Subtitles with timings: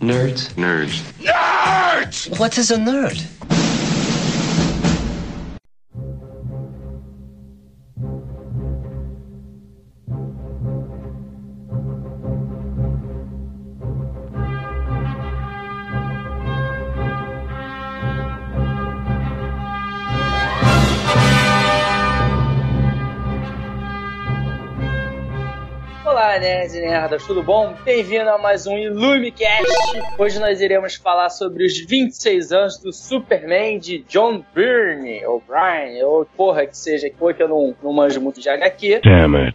[0.00, 0.54] Nerds.
[0.54, 1.02] Nerds.
[1.20, 2.38] Nerds!
[2.38, 3.57] What is a nerd?
[27.08, 27.74] Nerdas, tudo bom?
[27.84, 29.64] Bem-vindo a mais um Illumicast.
[30.18, 36.06] Hoje nós iremos falar sobre os 26 anos do Superman de John Byrne, ou Brian,
[36.06, 39.00] ou porra que seja, que eu não, não manjo muito de HQ.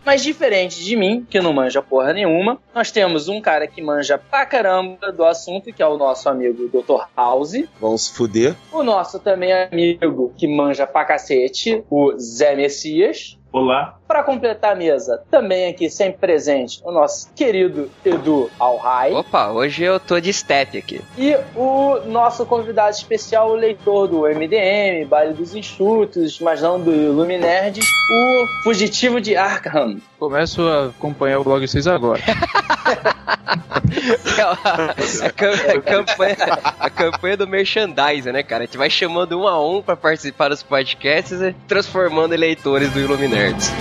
[0.03, 4.17] Mas diferente de mim, que não manja porra nenhuma, nós temos um cara que manja
[4.17, 7.05] pra caramba do assunto, que é o nosso amigo Dr.
[7.15, 7.65] House.
[7.79, 8.55] Vamos se fuder.
[8.71, 13.37] O nosso também amigo que manja pra cacete, o Zé Messias.
[13.51, 13.99] Olá.
[14.07, 19.13] Para completar a mesa, também aqui sempre presente, o nosso querido Edu Alhai.
[19.13, 21.01] Opa, hoje eu tô de step aqui.
[21.17, 26.91] E o nosso convidado especial, o leitor do MDM, Baile dos Institutos, mas não do
[27.11, 29.97] Luminerds, o fugitivo de Arkham.
[30.19, 32.21] Começo a acompanhar o blog 6 agora.
[34.39, 36.37] a, a, campanha,
[36.79, 38.63] a campanha do merchandising, né, cara?
[38.63, 42.99] A gente vai chamando um a um para participar dos podcasts e transformando eleitores do
[42.99, 43.71] Iluminerds.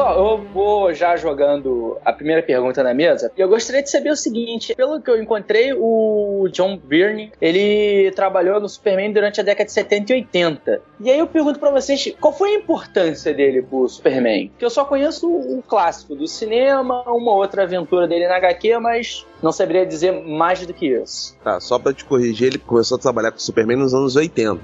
[0.00, 3.30] Pessoal, eu vou já jogando a primeira pergunta na mesa.
[3.36, 8.10] E eu gostaria de saber o seguinte: pelo que eu encontrei, o John Byrne ele
[8.12, 10.82] trabalhou no Superman durante a década de 70 e 80.
[11.00, 14.50] E aí eu pergunto para vocês qual foi a importância dele pro Superman?
[14.58, 19.26] Que eu só conheço o clássico do cinema, uma outra aventura dele na HQ, mas
[19.42, 21.36] não saberia dizer mais do que isso.
[21.44, 24.62] Tá, só pra te corrigir, ele começou a trabalhar com o Superman nos anos 80.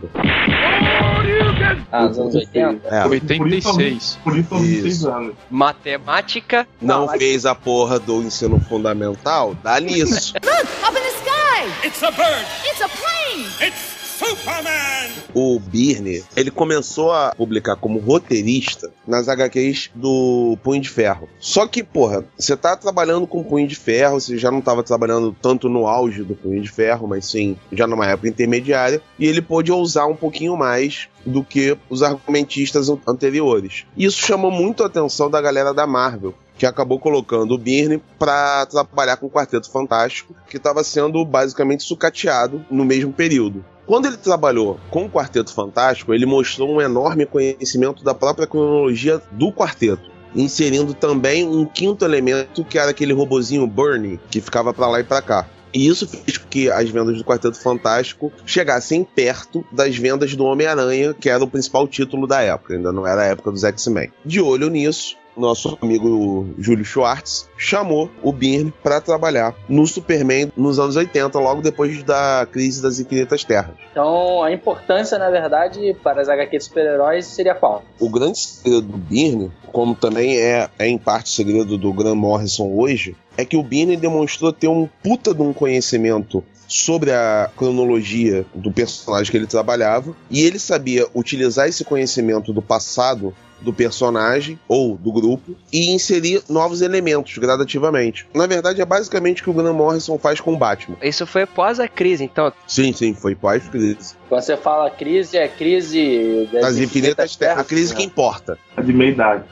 [1.92, 2.88] Ah, nos anos 80?
[2.88, 3.06] É.
[3.06, 3.64] 86.
[3.64, 5.34] Por isso, por isso, 26 anos.
[5.50, 6.66] Matemática.
[6.80, 7.46] Não, não fez mas...
[7.46, 9.56] a porra do ensino fundamental?
[9.62, 10.34] Dá nisso.
[10.34, 11.86] Look, up in the sky!
[11.86, 12.46] It's a bird!
[12.64, 13.46] It's a plane!
[13.60, 13.85] It's
[14.28, 15.10] Superman!
[15.32, 21.28] O Birne, ele começou a publicar como roteirista nas HQs do Punho de Ferro.
[21.38, 25.36] Só que, porra, você tá trabalhando com Punho de Ferro, você já não tava trabalhando
[25.40, 29.40] tanto no auge do Punho de Ferro, mas sim já numa época intermediária, e ele
[29.40, 33.84] pôde ousar um pouquinho mais do que os argumentistas anteriores.
[33.96, 38.66] Isso chamou muito a atenção da galera da Marvel, que acabou colocando o Byrne para
[38.66, 43.64] trabalhar com o Quarteto Fantástico, que estava sendo basicamente sucateado no mesmo período.
[43.86, 49.22] Quando ele trabalhou com o Quarteto Fantástico, ele mostrou um enorme conhecimento da própria cronologia
[49.30, 54.88] do quarteto, inserindo também um quinto elemento que era aquele robozinho Bernie, que ficava para
[54.88, 55.48] lá e para cá.
[55.72, 60.44] E isso fez com que as vendas do Quarteto Fantástico chegassem perto das vendas do
[60.44, 64.10] Homem-Aranha, que era o principal título da época, ainda não era a época dos X-Men.
[64.24, 70.78] De olho nisso, nosso amigo Júlio Schwartz chamou o Byrne para trabalhar no Superman nos
[70.78, 73.74] anos 80, logo depois da crise das Infinitas Terras.
[73.90, 77.84] Então, a importância, na verdade, para as HQ super-heróis seria qual?
[78.00, 82.16] O grande segredo do Byrne, como também é, é em parte o segredo do Grant
[82.16, 87.50] Morrison hoje, é que o Byrne demonstrou ter um puta de um conhecimento sobre a
[87.56, 93.72] cronologia do personagem que ele trabalhava e ele sabia utilizar esse conhecimento do passado do
[93.72, 98.26] personagem ou do grupo e inserir novos elementos gradativamente.
[98.34, 100.96] Na verdade, é basicamente o que o Grant Morrison faz com o Batman.
[101.02, 102.52] Isso foi após a crise, então?
[102.66, 104.14] Sim, sim, foi pós-crise.
[104.28, 107.60] Quando você fala crise, é crise das, das infinitas terras.
[107.60, 108.00] A crise né?
[108.00, 108.58] que importa.
[108.76, 109.44] A de meia idade.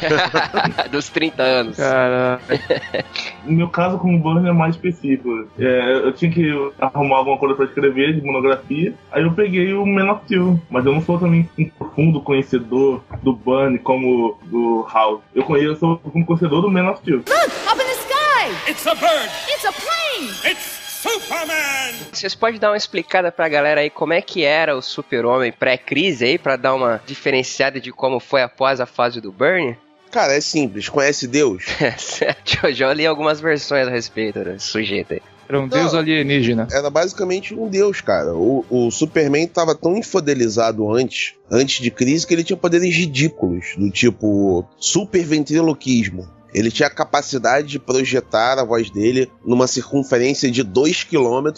[0.90, 1.76] Dos 30 anos.
[1.76, 2.40] Cara.
[3.44, 5.48] no meu caso, como Burner é mais específico.
[5.58, 6.50] É, eu tinha que
[6.80, 8.94] arrumar alguma coisa pra escrever de monografia.
[9.12, 10.60] Aí eu peguei o Man of Steel.
[10.70, 15.20] Mas eu não sou também um profundo conhecedor do Burn como do House.
[15.34, 17.18] Eu conheço como conhecedor do Man of Steel.
[17.18, 18.70] Look, up in the sky!
[18.70, 19.30] It's a bird!
[19.48, 20.52] It's a plane!
[20.52, 21.94] It's Superman!
[22.10, 26.24] Vocês podem dar uma explicada pra galera aí como é que era o Super-Homem pré-crise
[26.24, 29.76] aí, pra dar uma diferenciada de como foi após a fase do Burn?
[30.10, 30.88] Cara, é simples.
[30.88, 31.66] Conhece Deus?
[32.64, 35.20] eu já li algumas versões a respeito desse sujeito aí.
[35.46, 36.68] Era um deus alienígena.
[36.72, 38.34] Era basicamente um deus, cara.
[38.34, 43.74] O, o Superman estava tão infodelizado antes, antes de crise, que ele tinha poderes ridículos,
[43.76, 46.26] do tipo super ventriloquismo.
[46.54, 51.50] Ele tinha a capacidade de projetar a voz dele numa circunferência de 2 km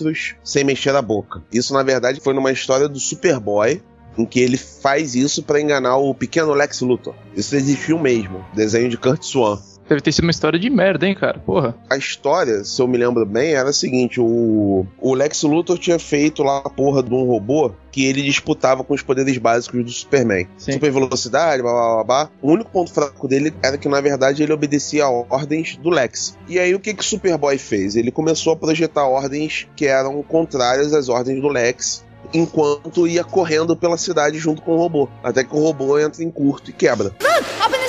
[0.42, 1.44] sem mexer a boca.
[1.52, 3.82] Isso, na verdade, foi numa história do Superboy,
[4.16, 7.14] em que ele faz isso para enganar o pequeno Lex Luthor.
[7.34, 9.60] Isso existiu mesmo, desenho de Kurt Swan.
[9.88, 11.38] Deve ter sido uma história de merda, hein, cara?
[11.38, 11.76] Porra.
[11.88, 15.98] A história, se eu me lembro bem, era a seguinte: o, o Lex Luthor tinha
[15.98, 19.90] feito lá a porra de um robô que ele disputava com os poderes básicos do
[19.90, 20.46] Superman.
[20.58, 20.72] Sim.
[20.72, 22.30] Super velocidade, blá, blá, blá, blá.
[22.42, 26.36] O único ponto fraco dele era que, na verdade, ele obedecia a ordens do Lex.
[26.48, 27.96] E aí, o que que o Superboy fez?
[27.96, 32.04] Ele começou a projetar ordens que eram contrárias às ordens do Lex,
[32.34, 35.08] enquanto ia correndo pela cidade junto com o robô.
[35.22, 37.14] Até que o robô entra em curto e quebra.
[37.20, 37.85] Sky!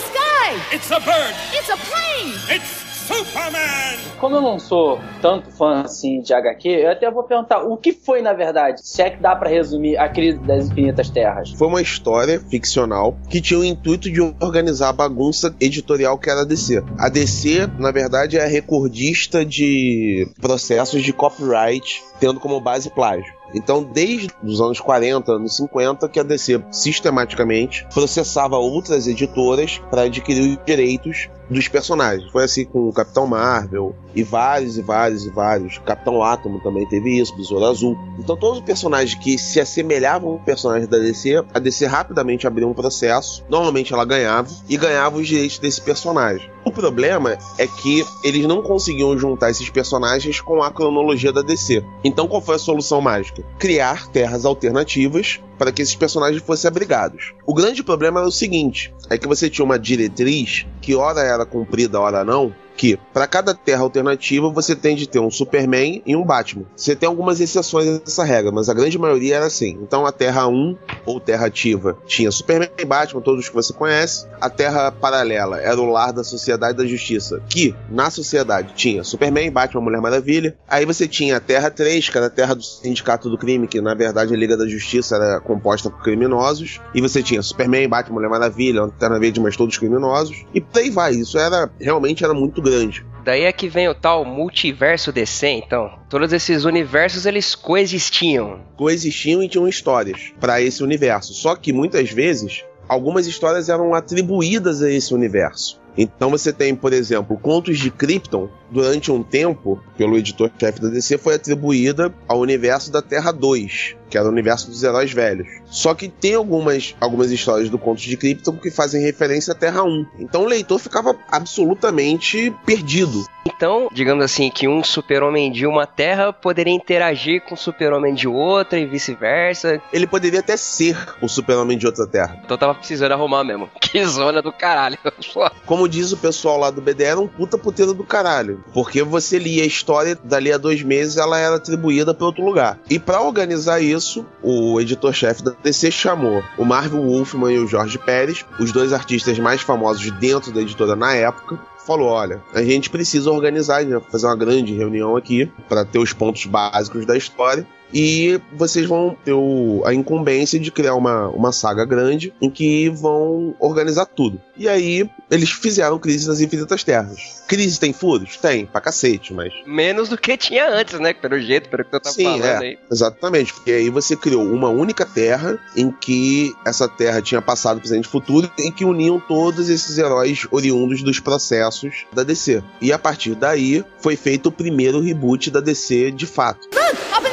[0.70, 1.34] It's a bird.
[1.54, 2.36] It's a plane!
[2.50, 3.98] It's Superman.
[4.20, 7.94] Como eu não sou tanto fã assim de HQ, eu até vou perguntar o que
[7.94, 11.52] foi na verdade, se é que dá pra resumir a crise das infinitas terras.
[11.52, 16.42] Foi uma história ficcional que tinha o intuito de organizar a bagunça editorial que era
[16.42, 16.84] a DC.
[17.00, 23.37] A DC, na verdade, é a recordista de processos de copyright, tendo como base plágio.
[23.54, 30.04] Então, desde os anos 40, anos 50, que a DC sistematicamente processava outras editoras para
[30.04, 32.30] adquirir os direitos dos personagens.
[32.32, 35.78] Foi assim com o Capitão Marvel e vários e vários e vários.
[35.80, 37.98] Capitão Átomo também teve isso, Besouro Azul.
[38.20, 42.68] Então todos os personagens que se assemelhavam ao personagem da DC, a DC rapidamente abriu
[42.68, 43.44] um processo.
[43.50, 46.50] Normalmente ela ganhava e ganhava os direitos desse personagem.
[46.66, 51.84] O problema é que eles não conseguiam juntar esses personagens com a cronologia da DC.
[52.04, 53.44] Então qual foi a solução mágica?
[53.58, 57.34] Criar terras alternativas para que esses personagens fossem abrigados.
[57.46, 61.37] O grande problema era o seguinte: é que você tinha uma diretriz que ora era
[61.46, 66.16] cumprida, ora não, que para cada terra alternativa você tem de ter um Superman e
[66.16, 66.66] um Batman.
[66.76, 69.78] Você tem algumas exceções a essa regra, mas a grande maioria era assim.
[69.82, 73.74] Então a Terra 1 ou Terra Ativa tinha Superman e Batman, todos os que você
[73.74, 74.28] conhece.
[74.40, 79.52] A Terra Paralela era o lar da Sociedade da Justiça, que na sociedade tinha Superman,
[79.52, 80.56] Batman, Mulher Maravilha.
[80.68, 83.82] Aí você tinha a Terra 3, que era a Terra do Sindicato do Crime, que
[83.82, 86.80] na verdade a Liga da Justiça era composta por criminosos.
[86.94, 90.46] E você tinha Superman, Batman, Mulher Maravilha, Lanterna Verde, mas todos criminosos.
[90.54, 91.14] E por aí vai.
[91.14, 93.06] Isso era realmente era muito grande.
[93.24, 96.00] Daí é que vem o tal multiverso DC, então.
[96.10, 98.62] Todos esses universos eles coexistiam.
[98.78, 101.34] Coexistiam e tinham histórias para esse universo.
[101.34, 105.80] Só que muitas vezes algumas histórias eram atribuídas a esse universo.
[105.98, 111.18] Então você tem, por exemplo, Contos de Krypton, durante um tempo, pelo editor-chefe da DC,
[111.18, 115.48] foi atribuída ao universo da Terra 2, que era o universo dos heróis velhos.
[115.66, 119.84] Só que tem algumas, algumas histórias do Contos de Krypton que fazem referência à Terra
[119.84, 120.06] 1.
[120.20, 123.26] Então o leitor ficava absolutamente perdido.
[123.48, 128.28] Então, digamos assim, que um super-homem de uma terra poderia interagir com o super-homem de
[128.28, 129.82] outra e vice-versa.
[129.94, 132.40] Ele poderia até ser o super-homem de outra Terra.
[132.44, 133.70] Então tava precisando arrumar mesmo.
[133.88, 134.98] Que zona do caralho.
[135.66, 138.62] Como diz o pessoal lá do BD, era um puta puteiro do caralho.
[138.74, 142.78] Porque você lia a história, dali a dois meses ela era atribuída para outro lugar.
[142.90, 147.98] E para organizar isso, o editor-chefe da DC chamou o Marvel Wolfman e o Jorge
[147.98, 152.90] Pérez, os dois artistas mais famosos dentro da editora na época, falou: olha, a gente
[152.90, 153.82] precisa organizar,
[154.12, 157.66] fazer uma grande reunião aqui para ter os pontos básicos da história.
[157.94, 162.90] E vocês vão ter o- a incumbência de criar uma, uma saga grande em que
[162.90, 164.42] vão organizar tudo.
[164.58, 167.44] E aí, eles fizeram Crise nas Infinitas Terras.
[167.48, 168.38] Crise tem furos?
[168.38, 171.14] Tem, pra cacete, mas Menos do que tinha antes, né?
[171.14, 172.80] Pelo jeito, pelo que tu tá Sim, falando é, aí.
[172.92, 178.06] exatamente, porque aí você criou uma única terra em que essa terra tinha passado, presente
[178.06, 182.62] e futuro e que uniam todos esses heróis oriundos dos processos da DC.
[182.82, 186.68] E a partir daí foi feito o primeiro reboot da DC de fato.
[186.74, 187.27] Sky!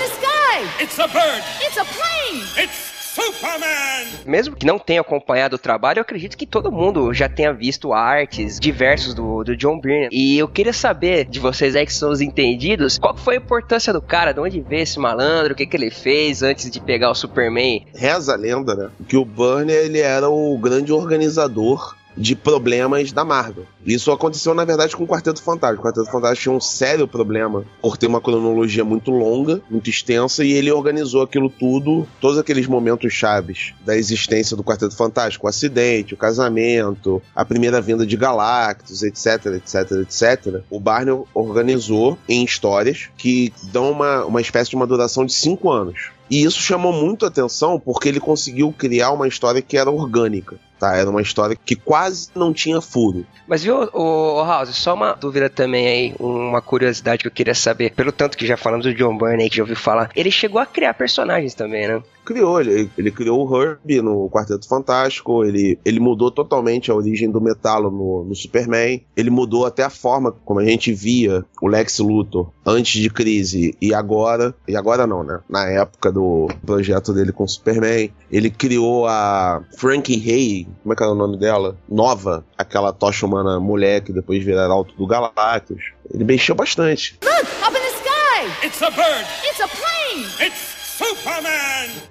[0.84, 1.42] It's a bird.
[1.62, 2.44] It's a plane!
[2.62, 4.06] It's Superman.
[4.26, 7.94] Mesmo que não tenha acompanhado o trabalho, eu acredito que todo mundo já tenha visto
[7.94, 10.10] artes diversos do, do John Byrne.
[10.12, 13.94] E eu queria saber de vocês aí que são os entendidos, qual foi a importância
[13.94, 17.10] do cara, de onde veio esse malandro, o que, que ele fez antes de pegar
[17.10, 17.86] o Superman.
[17.94, 23.24] Reza a lenda, né, que o Burner ele era o grande organizador de problemas da
[23.24, 23.64] Marvel.
[23.86, 25.82] Isso aconteceu, na verdade, com o Quarteto Fantástico.
[25.82, 30.44] O Quarteto Fantástico tinha um sério problema por ter uma cronologia muito longa, muito extensa,
[30.44, 35.48] e ele organizou aquilo tudo, todos aqueles momentos chaves da existência do Quarteto Fantástico, o
[35.48, 40.62] acidente, o casamento, a primeira vinda de Galactus, etc, etc, etc.
[40.70, 45.70] O Barney organizou em histórias que dão uma, uma espécie de uma duração de cinco
[45.70, 46.10] anos.
[46.30, 50.58] E isso chamou muito atenção porque ele conseguiu criar uma história que era orgânica.
[50.78, 50.96] Tá?
[50.96, 53.26] Era uma história que quase não tinha furo.
[53.46, 57.92] Mas viu, o, House, só uma dúvida também aí, uma curiosidade que eu queria saber.
[57.92, 60.60] Pelo tanto que já falamos do John Byrne aí, que já ouviu falar, ele chegou
[60.60, 62.02] a criar personagens também, né?
[62.24, 67.30] Criou, ele, ele criou o Herbie no Quarteto Fantástico, ele, ele mudou totalmente a origem
[67.30, 71.68] do Metalo no, no Superman, ele mudou até a forma como a gente via o
[71.68, 75.40] Lex Luthor antes de crise e agora, e agora não, né?
[75.48, 80.96] Na época do projeto dele com o Superman, ele criou a Frankie Hay, Como é
[80.96, 81.76] que era o nome dela?
[81.88, 85.92] Nova, aquela tocha humana mulher que depois vira alto do Galactus.
[86.12, 87.18] Ele mexeu bastante.
[87.22, 88.66] Look, up in the sky!
[88.66, 89.26] It's a bird.
[89.44, 90.48] It's a plane!
[90.48, 90.63] It's.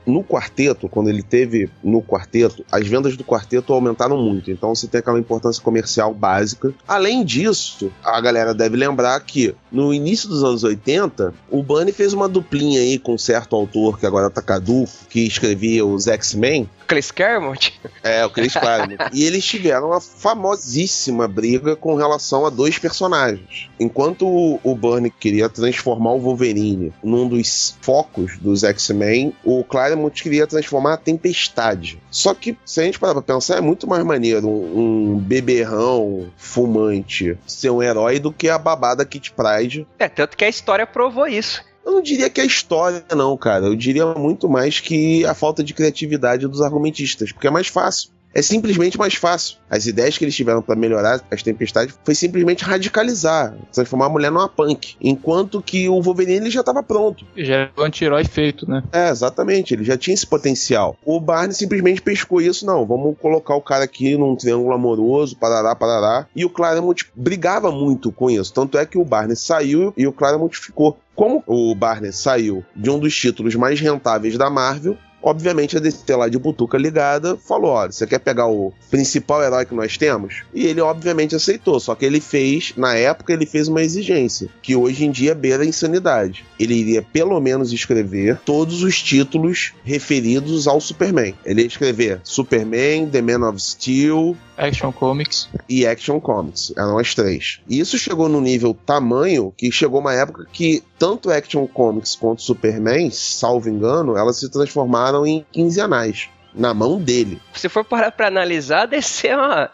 [0.06, 4.52] No quarteto, quando ele teve no quarteto, as vendas do quarteto aumentaram muito.
[4.52, 6.74] Então você tem aquela importância comercial básica.
[6.88, 12.14] Além disso, a galera deve lembrar que no início dos anos 80, o Bunny fez
[12.14, 16.70] uma duplinha aí com um certo autor que agora tá caduco, que escrevia os X-Men.
[16.94, 17.74] Chris Claremont?
[18.04, 18.98] É, o Chris Claremont.
[19.12, 23.70] e eles tiveram uma famosíssima briga com relação a dois personagens.
[23.80, 30.22] Enquanto o, o Burnie queria transformar o Wolverine num dos focos dos X-Men, o Claremont
[30.22, 32.00] queria transformar a Tempestade.
[32.12, 36.32] Só que, se a gente parar pra pensar, é muito mais maneiro um, um beberrão
[36.38, 40.86] fumante ser um herói do que a babada Kit Pride É, tanto que a história
[40.86, 41.64] provou isso.
[41.86, 43.66] Eu não diria que é história, não, cara.
[43.66, 48.10] Eu diria muito mais que a falta de criatividade dos argumentistas, porque é mais fácil.
[48.34, 49.58] É simplesmente mais fácil.
[49.70, 54.32] As ideias que eles tiveram pra melhorar as tempestades foi simplesmente radicalizar, transformar a mulher
[54.32, 54.96] numa punk.
[55.00, 57.26] Enquanto que o Wolverine ele já estava pronto.
[57.38, 58.84] Já é o anti-herói feito, né?
[58.92, 60.98] É, exatamente, ele já tinha esse potencial.
[61.06, 65.76] O Barney simplesmente pescou isso, não, vamos colocar o cara aqui num triângulo amoroso, parará,
[65.76, 66.28] parará.
[66.36, 70.14] E o Claremont brigava muito com isso, tanto é que o Barney saiu e o
[70.14, 70.98] Claremont ficou.
[71.16, 76.16] Como o Barney saiu de um dos títulos mais rentáveis da Marvel, Obviamente a DC
[76.16, 80.44] lá de Butuca ligada falou: olha, você quer pegar o principal herói que nós temos?
[80.54, 84.76] E ele obviamente aceitou, só que ele fez, na época, ele fez uma exigência, que
[84.76, 86.46] hoje em dia beira a insanidade.
[86.60, 91.34] Ele iria pelo menos escrever todos os títulos referidos ao Superman.
[91.46, 95.50] Ele ia escrever Superman, The Man of Steel, Action Comics.
[95.68, 96.74] e Action Comics.
[96.78, 97.60] Eram as três.
[97.68, 102.42] E isso chegou no nível tamanho que chegou uma época que tanto Action Comics quanto
[102.42, 106.30] Superman, salvo engano, elas se transformaram em quinzenais.
[106.56, 107.42] Na mão dele.
[107.54, 109.70] Se for parar pra analisar, deve ser uma.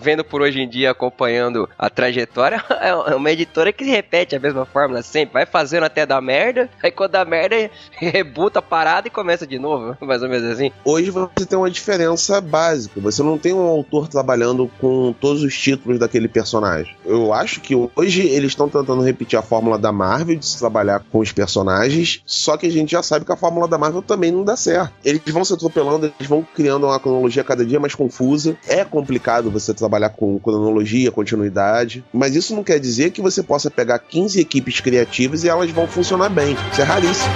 [0.00, 4.64] Vendo por hoje em dia, acompanhando a trajetória, é uma editora que repete a mesma
[4.64, 5.34] fórmula sempre.
[5.34, 9.58] Vai fazendo até dar merda, aí quando dá merda, rebuta a parada e começa de
[9.58, 9.96] novo.
[10.00, 10.70] Mais ou menos assim.
[10.84, 13.00] Hoje você tem uma diferença básica.
[13.00, 16.94] Você não tem um autor trabalhando com todos os títulos daquele personagem.
[17.04, 21.02] Eu acho que hoje eles estão tentando repetir a fórmula da Marvel de se trabalhar
[21.10, 24.30] com os personagens, só que a gente já sabe que a fórmula da Marvel também
[24.30, 24.92] não dá certo.
[25.04, 28.56] Eles vão se atropelando, vão criando uma cronologia cada dia mais confusa.
[28.66, 33.70] É complicado você trabalhar com cronologia, continuidade, mas isso não quer dizer que você possa
[33.70, 36.56] pegar 15 equipes criativas e elas vão funcionar bem.
[36.72, 37.32] Isso é raríssimo.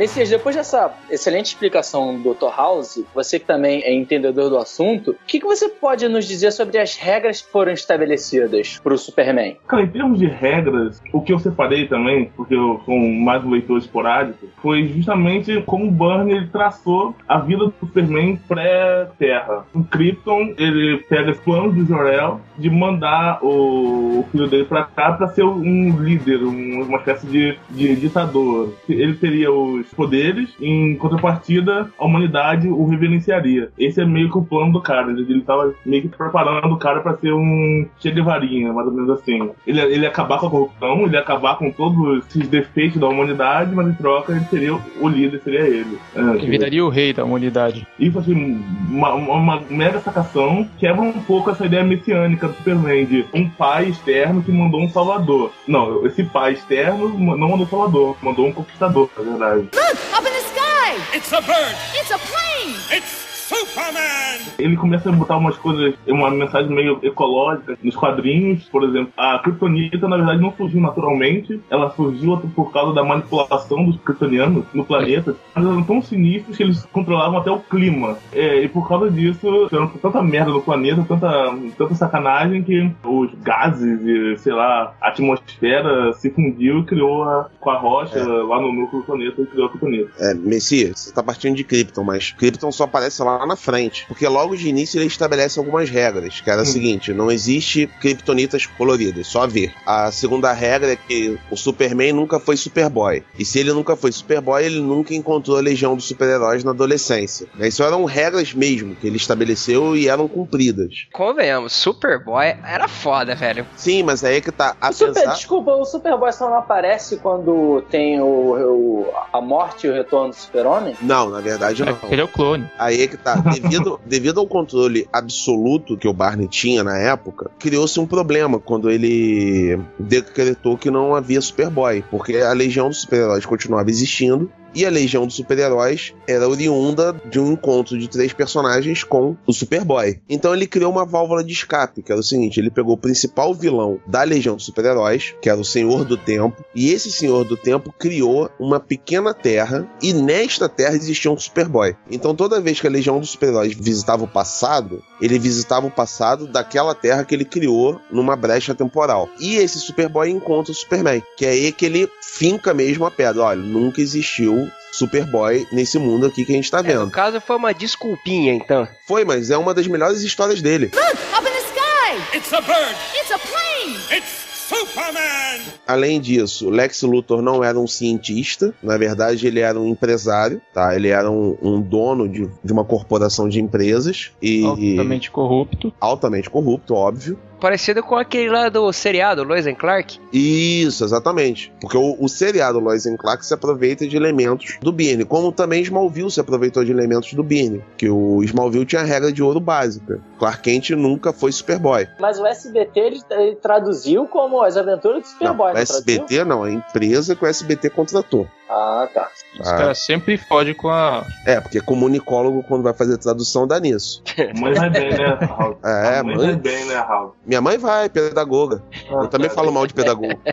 [0.00, 2.48] Messias, depois dessa excelente explicação do Dr.
[2.56, 6.52] House, você que também é entendedor do assunto, o que, que você pode nos dizer
[6.52, 9.58] sobre as regras que foram estabelecidas pro Superman?
[9.68, 13.50] Cara, em termos de regras, o que eu separei também, porque eu sou mais um
[13.50, 19.66] leitor esporádico, foi justamente como o Burnie ele traçou a vida do Superman pré-Terra.
[19.74, 24.84] O Krypton, ele pega os planos do Jor-El de mandar o, o filho dele pra
[24.84, 28.72] cá pra ser um líder, um- uma espécie de, de ditador.
[28.88, 33.70] Ele teria os poderes, em contrapartida, a humanidade o reverenciaria.
[33.78, 35.10] Esse é meio que o plano do cara.
[35.10, 39.10] Ele, tava meio que preparando o cara pra ser um Che Guevarinha, mais ou menos
[39.10, 39.50] assim.
[39.66, 43.08] Ele, ele ia acabar com a corrupção, ele ia acabar com todos esses defeitos da
[43.08, 45.98] humanidade, mas em troca ele seria o líder, seria ele.
[46.14, 47.86] É, Que viraria o rei da humanidade.
[47.98, 53.04] isso, assim, uma, uma- uma mega sacação quebra um pouco essa ideia messiânica do Superman
[53.06, 55.52] de um pai externo que mandou um salvador.
[55.66, 59.68] Não, esse pai externo não mandou um salvador, mandou um conquistador, na verdade.
[59.80, 60.88] Look, up in the sky!
[61.16, 61.74] It's a bird.
[61.94, 62.76] It's a plane!
[62.90, 64.38] It's Superman.
[64.58, 69.12] Ele começa a botar umas coisas, uma mensagem meio ecológica nos quadrinhos, por exemplo.
[69.16, 74.64] A Kryptonita, na verdade, não surgiu naturalmente, ela surgiu por causa da manipulação dos kryptonianos
[74.72, 75.34] no planeta.
[75.56, 78.16] Eles eram tão sinistros que eles controlavam até o clima.
[78.32, 81.28] É, e por causa disso, tiveram tanta merda no planeta, tanta,
[81.76, 87.48] tanta sacanagem que os gases e, sei lá, a atmosfera se fundiu e criou a,
[87.58, 90.10] com a rocha lá no núcleo do planeta e criou a Kryptonita.
[90.20, 94.04] É, Messias, você tá partindo de Krypton, mas Krypton só aparece lá na frente.
[94.06, 98.66] Porque logo de início ele estabelece algumas regras, que era a seguinte: não existe kryptonitas
[98.66, 99.72] coloridas, só ver.
[99.86, 103.22] A segunda regra é que o Superman nunca foi Superboy.
[103.38, 107.46] E se ele nunca foi Superboy, ele nunca encontrou a legião dos super-heróis na adolescência.
[107.54, 107.68] Né?
[107.68, 111.06] Isso eram regras mesmo que ele estabeleceu e eram cumpridas.
[111.12, 113.66] Convenhamos, Superboy era foda, velho.
[113.76, 114.76] Sim, mas aí é que tá.
[114.80, 115.34] A O Super, pensar...
[115.34, 120.30] Desculpa, o Superboy só não aparece quando tem o, o- a morte e o retorno
[120.30, 120.96] do Super-Homem?
[121.02, 121.96] Não, na verdade não.
[122.10, 122.68] Ele é o clone.
[122.78, 123.29] Aí é que tá.
[123.36, 128.90] Devido, devido ao controle absoluto que o Barney tinha na época, criou-se um problema quando
[128.90, 132.04] ele decretou que não havia Superboy.
[132.10, 134.50] Porque a Legião dos Super-Heróis continuava existindo.
[134.74, 139.52] E a Legião dos Super-Heróis era oriunda de um encontro de três personagens com o
[139.52, 140.20] Superboy.
[140.28, 143.54] Então ele criou uma válvula de escape, que era o seguinte: ele pegou o principal
[143.54, 147.56] vilão da Legião dos Super-Heróis, que era o Senhor do Tempo, e esse Senhor do
[147.56, 151.96] Tempo criou uma pequena terra, e nesta terra existia um Superboy.
[152.10, 156.46] Então toda vez que a Legião dos Super-Heróis visitava o passado, ele visitava o passado
[156.46, 159.28] daquela terra que ele criou numa brecha temporal.
[159.38, 163.42] E esse Superboy encontra o Superman, que é aí que ele finca mesmo a pedra.
[163.42, 167.06] Olha, nunca existiu Superboy nesse mundo aqui que a gente tá É, vendo.
[167.06, 168.86] no caso foi uma desculpinha, então.
[169.06, 170.86] Foi, mas é uma das melhores histórias dele.
[170.86, 172.36] Up in the sky!
[172.36, 172.96] It's a bird.
[173.14, 173.96] It's a plane!
[174.18, 174.39] It's
[174.70, 175.60] Superman.
[175.86, 180.94] Além disso, Lex Luthor não era um cientista, na verdade ele era um empresário, tá?
[180.94, 185.92] Ele era um, um dono de, de uma corporação de empresas e Altamente corrupto.
[186.00, 187.36] altamente corrupto, óbvio.
[187.60, 190.18] Parecido com aquele lá do seriado, Lois and Clark.
[190.32, 191.72] Isso, exatamente.
[191.80, 195.82] Porque o, o seriado Lois and Clark se aproveita de elementos do Birne, como também
[195.82, 199.60] Smallville se aproveitou de elementos do Birne, que o Smallville tinha a regra de ouro
[199.60, 200.20] básica.
[200.38, 202.08] Clark Kent nunca foi Superboy.
[202.18, 205.96] Mas o SBT ele, ele traduziu como As Aventuras do Não, Superboy, o não, traduziu?
[205.98, 208.46] SBT não, a empresa que o SBT contratou.
[208.72, 209.28] Ah, tá.
[209.58, 209.76] Os Ah.
[209.76, 211.26] caras sempre fodem com a.
[211.44, 214.22] É, porque comunicólogo, quando vai fazer tradução, dá nisso.
[214.60, 215.76] Vai bem, né, Raul?
[215.84, 216.46] É, A mãe mãe.
[216.46, 217.34] vai bem, né, Raul?
[217.50, 218.80] Minha mãe vai, pedagoga.
[219.10, 220.38] Eu também falo mal de pedagogo.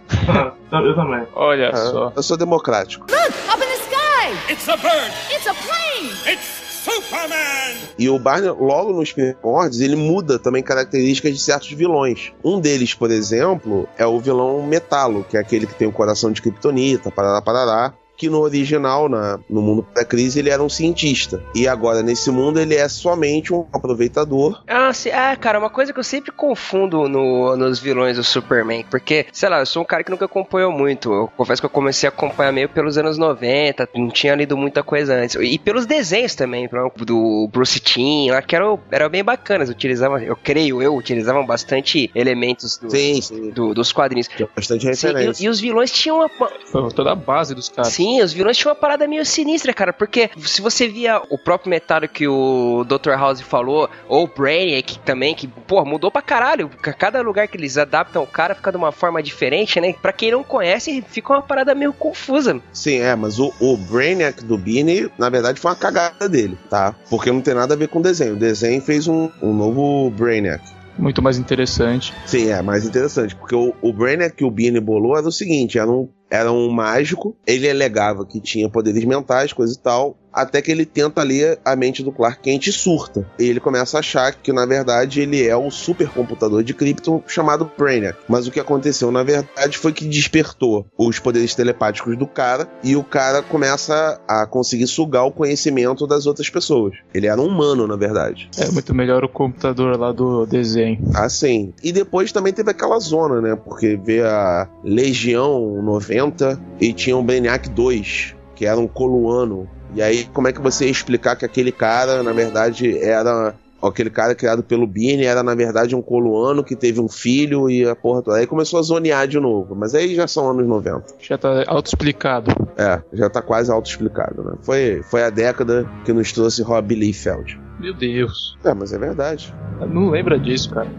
[0.74, 1.27] Eu também.
[1.36, 2.12] Olha É, só.
[2.16, 3.06] eu sou democrático.
[3.06, 4.51] Up in the sky!
[4.51, 5.13] It's a bird.
[5.32, 6.12] It's a plane!
[6.34, 7.77] It's Superman.
[8.00, 12.34] E o Barney, logo nos primórdios, ele muda também características de certos vilões.
[12.44, 16.32] Um deles, por exemplo, é o vilão Metalo, que é aquele que tem o coração
[16.32, 17.94] de Kryptonita, parará, parará.
[18.18, 21.42] Que no original, na, no mundo da crise, ele era um cientista.
[21.54, 24.64] E agora, nesse mundo, ele é somente um aproveitador.
[24.68, 28.84] Ah, se- ah, cara, uma coisa que eu sempre confundo no- nos vilões do Superman,
[28.89, 31.13] porque, sei lá, eu sou um cara que nunca acompanhou muito.
[31.13, 34.82] Eu confesso que eu comecei a acompanhar meio pelos anos 90, não tinha lido muita
[34.82, 35.36] coisa antes.
[35.39, 39.70] E pelos desenhos também, do Bruce Timm, lá que eram, eram bem bacanas.
[39.70, 43.50] Utilizavam, eu creio eu, utilizavam bastante elementos do- Sim, sim.
[43.52, 44.28] do- dos quadrinhos.
[44.28, 45.44] Tinha bastante Sim, referência.
[45.44, 46.30] e, e os vilões tinham uma,
[46.65, 47.94] Foi toda a base dos caras.
[47.94, 51.70] Sim, os vilões tinham uma parada meio sinistra, cara, porque se você via o próprio
[51.70, 53.12] Metallo que o Dr.
[53.12, 56.70] House falou, ou o Brainiac também, que, pô, mudou pra caralho.
[56.82, 59.93] Ca- Cada lugar que eles adaptam o cara fica de uma forma diferente, né?
[60.02, 62.60] Pra quem não conhece, fica uma parada meio confusa.
[62.74, 66.96] Sim, é, mas o, o Brainiac do Beanie, na verdade, foi uma cagada dele, tá?
[67.10, 68.34] Porque não tem nada a ver com o desenho.
[68.34, 70.63] O desenho fez um, um novo Brainiac.
[70.98, 72.12] Muito mais interessante.
[72.26, 75.78] Sim, é mais interessante, porque o, o Brainiac que o Beanie bolou era o seguinte,
[75.78, 80.62] era um, era um mágico, ele alegava que tinha poderes mentais, coisa e tal, até
[80.62, 83.26] que ele tenta ler a mente do Clark Kent e surta.
[83.39, 87.69] E ele começa a achar que, na verdade, ele é o supercomputador de Krypton chamado
[87.78, 88.19] Brainiac.
[88.30, 92.95] Mas o que aconteceu, na verdade, foi que despertou os poderes telepáticos do cara e
[92.95, 96.93] o cara começa a conseguir sugar o conhecimento das outras pessoas.
[97.13, 98.50] Ele era um humano, na verdade.
[98.58, 101.00] É muito melhor o computador lá do desenho.
[101.15, 101.73] Assim.
[101.84, 103.56] E depois também teve aquela zona, né?
[103.56, 109.67] Porque vê a Legião 90 e tinha o Brainiac 2, que era um coluano.
[109.95, 113.56] E aí, como é que você ia explicar que aquele cara, na verdade, era.
[113.80, 117.88] Aquele cara criado pelo Birne era, na verdade, um coluano que teve um filho e
[117.88, 118.38] a porra toda.
[118.38, 119.76] Aí começou a zonear de novo.
[119.76, 121.06] Mas aí já são anos 90.
[121.19, 122.52] Já tá auto-explicado.
[122.76, 124.56] É, já tá quase auto-explicado, né?
[124.63, 127.60] Foi, foi a década que nos trouxe Rob Liefeld.
[127.80, 128.58] Meu Deus.
[128.65, 129.54] É, mas é verdade.
[129.88, 130.89] Não lembra disso, cara.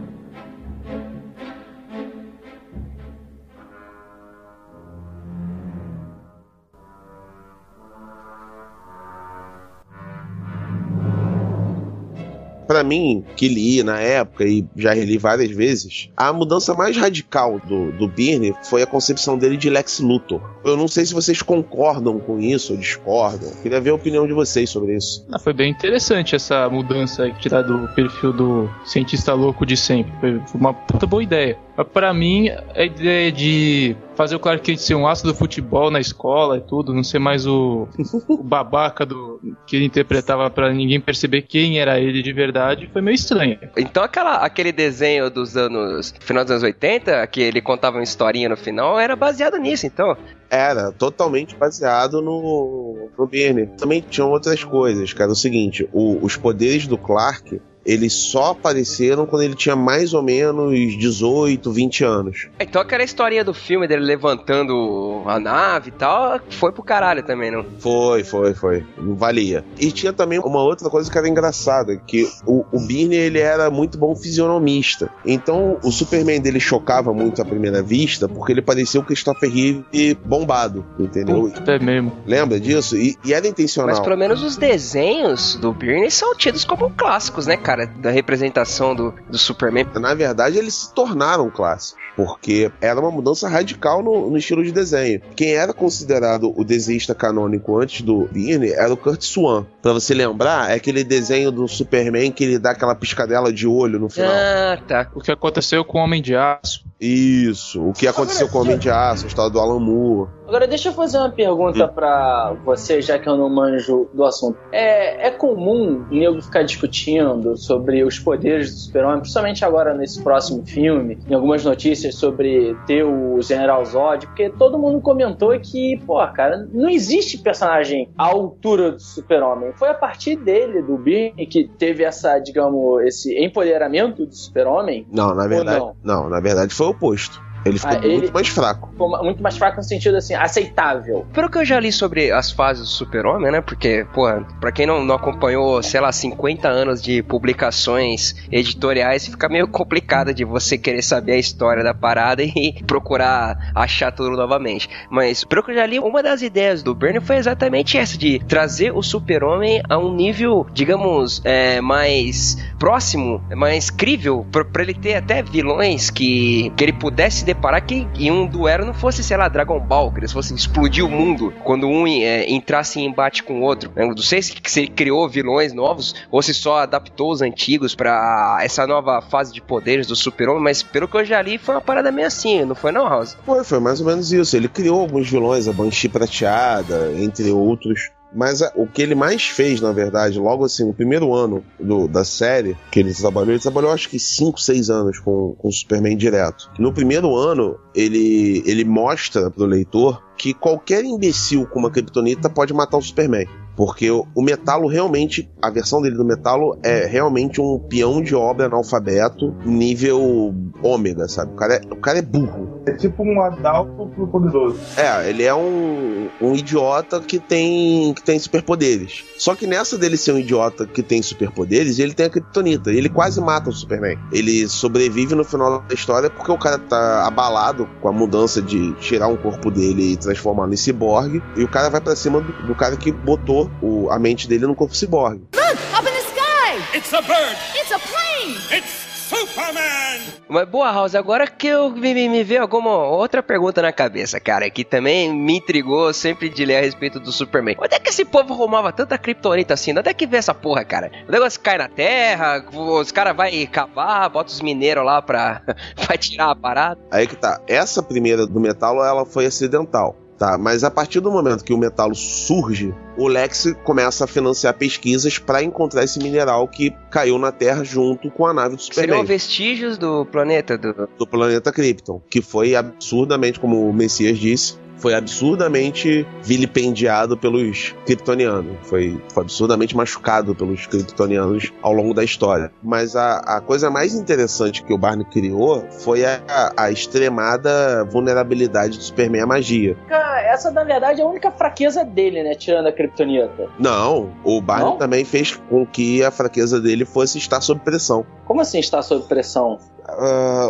[12.78, 17.60] Pra mim, que li na época e já reli várias vezes, a mudança mais radical
[17.66, 20.40] do, do Birne foi a concepção dele de Lex Luthor.
[20.64, 23.50] Eu não sei se vocês concordam com isso ou discordam.
[23.62, 25.26] Queria ver a opinião de vocês sobre isso.
[25.32, 30.12] Ah, foi bem interessante essa mudança aí, tirar do perfil do cientista louco de sempre.
[30.20, 31.58] Foi uma puta boa ideia.
[31.76, 35.90] Mas pra mim, a ideia de fazer o Clark Kent ser um aço do futebol
[35.92, 37.86] na escola e tudo, não ser mais o,
[38.28, 43.00] o babaca do que ele interpretava pra ninguém perceber quem era ele de verdade, foi
[43.00, 43.56] meio estranho.
[43.76, 46.12] Então aquela, aquele desenho dos anos.
[46.18, 50.16] final dos anos 80, que ele contava uma historinha no final, era baseado nisso, então.
[50.50, 53.66] Era totalmente baseado no, no Birney.
[53.78, 55.30] Também tinham outras coisas, cara.
[55.30, 60.22] O seguinte, o- os poderes do Clark, eles só apareceram quando ele tinha mais ou
[60.22, 62.48] menos 18, 20 anos.
[62.60, 67.50] Então aquela historinha do filme dele levantando a nave e tal, foi pro caralho também,
[67.50, 67.64] não?
[67.78, 68.84] Foi, foi, foi.
[68.98, 69.64] Não valia.
[69.80, 73.70] E tinha também uma outra coisa que era engraçada, que o, o Birney, ele era
[73.70, 75.10] muito bom fisionomista.
[75.24, 80.14] Então, o Superman dele chocava muito à primeira vista, porque ele parecia o Christopher Reeve
[80.26, 81.50] bombado, entendeu?
[81.56, 82.12] Até mesmo.
[82.26, 82.98] Lembra disso?
[82.98, 83.96] E, e era intencional.
[83.96, 87.77] Mas pelo menos os desenhos do Birney são tidos como clássicos, né, cara?
[87.86, 89.86] Da representação do, do Superman.
[89.94, 94.72] Na verdade, eles se tornaram clássicos, porque era uma mudança radical no, no estilo de
[94.72, 95.20] desenho.
[95.36, 99.66] Quem era considerado o desenhista canônico antes do Birney era o Kurt Swan.
[99.82, 103.98] Pra você lembrar, é aquele desenho do Superman que ele dá aquela piscadela de olho
[103.98, 104.30] no final.
[104.30, 105.10] Ah, tá.
[105.14, 106.84] O que aconteceu com o Homem de Aço.
[107.00, 110.30] Isso, o que aconteceu com o Homem de Aço, a história do Alan Moore.
[110.48, 114.58] Agora, deixa eu fazer uma pergunta pra você, já que eu não manjo do assunto.
[114.72, 120.22] É, é comum o nego ficar discutindo sobre os poderes do super-homem, principalmente agora nesse
[120.22, 126.02] próximo filme, em algumas notícias sobre ter o General Zod, porque todo mundo comentou que,
[126.06, 129.74] pô, cara, não existe personagem à altura do super-homem.
[129.74, 135.06] Foi a partir dele, do Birney, que teve essa, digamos, esse empoderamento do super-homem.
[135.12, 135.94] Não, na verdade, não?
[136.02, 136.30] não?
[136.30, 137.46] na verdade foi o oposto.
[137.64, 138.88] Ele ficou Ah, ele- muito mais fraco.
[138.90, 141.26] Ficou muito mais fraco no sentido, assim, aceitável.
[141.32, 143.60] Pelo que eu já li sobre as fases do Super-Homem, né?
[143.60, 149.48] Porque, porra, pra quem não, não acompanhou, sei lá, 50 anos de publicações editoriais, fica
[149.48, 154.88] meio complicado de você querer saber a história da parada e procurar achar tudo novamente.
[155.10, 158.38] Mas, pelo que eu já li, uma das ideias do Bernie foi exatamente essa, de
[158.40, 164.94] trazer o Super-Homem a um nível, digamos, é, mais próximo, mais crível, pra, pra ele
[164.94, 169.36] ter até vilões que, que ele pudesse deparar que em um duelo não fosse, sei
[169.36, 173.42] lá, Dragon Ball, que eles fossem explodir o mundo quando um é, entrasse em embate
[173.42, 173.92] com o outro.
[173.96, 177.94] Eu não sei se, se ele criou vilões novos ou se só adaptou os antigos
[177.94, 181.74] pra essa nova fase de poderes do Super-Homem, mas pelo que eu já li foi
[181.74, 183.36] uma parada meio assim, não foi não, House?
[183.44, 184.56] Foi, foi mais ou menos isso.
[184.56, 188.10] Ele criou alguns vilões, a Banshee prateada, entre outros.
[188.34, 192.06] Mas a- o que ele mais fez, na verdade, logo assim, no primeiro ano do-
[192.06, 196.16] da série que ele trabalhou, ele trabalhou acho que 5, 6 anos com, o Superman
[196.16, 196.70] direto.
[196.78, 202.72] No primeiro ano, ele, ele mostra pro leitor que qualquer imbecil com uma kryptonita pode
[202.74, 203.48] matar o Superman.
[203.78, 208.34] Porque o, o Metalo realmente, a versão dele do Metalo é realmente um peão de
[208.34, 211.52] obra analfabeto, nível ômega, sabe?
[211.52, 212.82] O cara é, o cara é burro.
[212.86, 214.80] É tipo um Adalto pro poderoso.
[214.96, 219.24] É, ele é um, um idiota que tem, que tem superpoderes.
[219.36, 222.90] Só que nessa dele ser um idiota que tem superpoderes, ele tem a kryptonita.
[222.90, 224.18] E ele quase mata o Superman.
[224.32, 228.92] Ele sobrevive no final da história porque o cara tá abalado com a mudança de
[228.94, 231.40] tirar um corpo dele e transformar no ciborgue.
[231.56, 234.66] E o cara vai pra cima do, do cara que botou o- a mente dele
[234.66, 235.42] no corpo ciborgue.
[235.54, 236.96] Up in the sky!
[236.96, 237.56] It's a bird.
[237.74, 238.56] It's a plane!
[238.78, 240.20] It's Superman.
[240.48, 244.40] Mas boa, House, agora que eu me, me, me veio alguma outra pergunta na cabeça,
[244.40, 247.76] cara, que também me intrigou sempre de ler a respeito do Superman.
[247.78, 249.90] Onde é que esse povo arrumava tanta criptonita assim?
[249.96, 251.10] Onde é que vê essa porra, cara?
[251.28, 255.60] O negócio cai na terra, os caras vão cavar, bota os mineiros lá pra,
[255.94, 256.98] pra tirar a parada.
[257.10, 257.60] Aí que tá.
[257.68, 260.16] Essa primeira do metalo, ela foi acidental.
[260.38, 264.72] Tá, mas a partir do momento que o metalo surge, o Lex começa a financiar
[264.72, 269.16] pesquisas para encontrar esse mineral que caiu na Terra junto com a nave do Seriam
[269.16, 271.08] Superman, vestígios do planeta do.
[271.18, 278.76] do planeta Krypton, que foi absurdamente, como o Messias disse, foi absurdamente vilipendiado pelos kryptonianos.
[278.82, 282.70] Foi, foi absurdamente machucado pelos kryptonianos ao longo da história.
[282.82, 286.40] Mas a, a coisa mais interessante que o Barney criou foi a,
[286.76, 289.96] a extremada vulnerabilidade do Superman à magia.
[290.08, 292.54] Cara, essa na verdade é a única fraqueza dele, né?
[292.54, 293.68] Tirando a Kryptonita.
[293.78, 294.96] Não, o Barney Não?
[294.98, 298.24] também fez com que a fraqueza dele fosse estar sob pressão.
[298.44, 299.78] Como assim está sob pressão?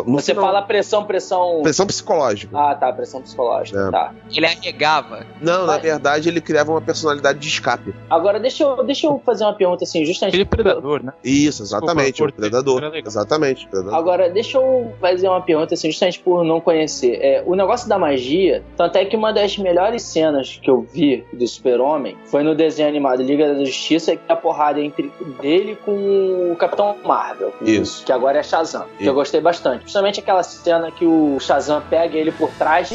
[0.06, 1.60] No Você final- fala pressão, pressão.
[1.62, 2.56] pressão psicológica.
[2.58, 3.78] Ah, tá, pressão psicológica.
[3.88, 3.90] É.
[3.90, 4.12] Tá.
[4.34, 5.26] Ele arregava.
[5.40, 7.94] Não, na verdade ele criava uma personalidade de escape.
[8.10, 10.34] Agora, deixa eu, deixa eu fazer uma pergunta assim, justamente.
[10.34, 11.12] Aquele predador, né?
[11.24, 12.92] Isso, exatamente, Desculpa, o predador.
[12.94, 13.94] Exatamente, predador.
[13.94, 17.18] Agora, deixa eu fazer uma pergunta assim, justamente por não conhecer.
[17.22, 21.24] É, o negócio da magia, tanto é que uma das melhores cenas que eu vi
[21.32, 25.76] do Super-Homem foi no desenho animado Liga da Justiça, que é a porrada entre dele
[25.84, 27.52] com o Capitão Marvel.
[27.62, 28.04] Isso.
[28.04, 28.84] Que agora é Shazam.
[28.98, 29.80] Que eu gostei bastante.
[29.80, 32.90] Principalmente aquela cena que o Shazam pega ele por trás.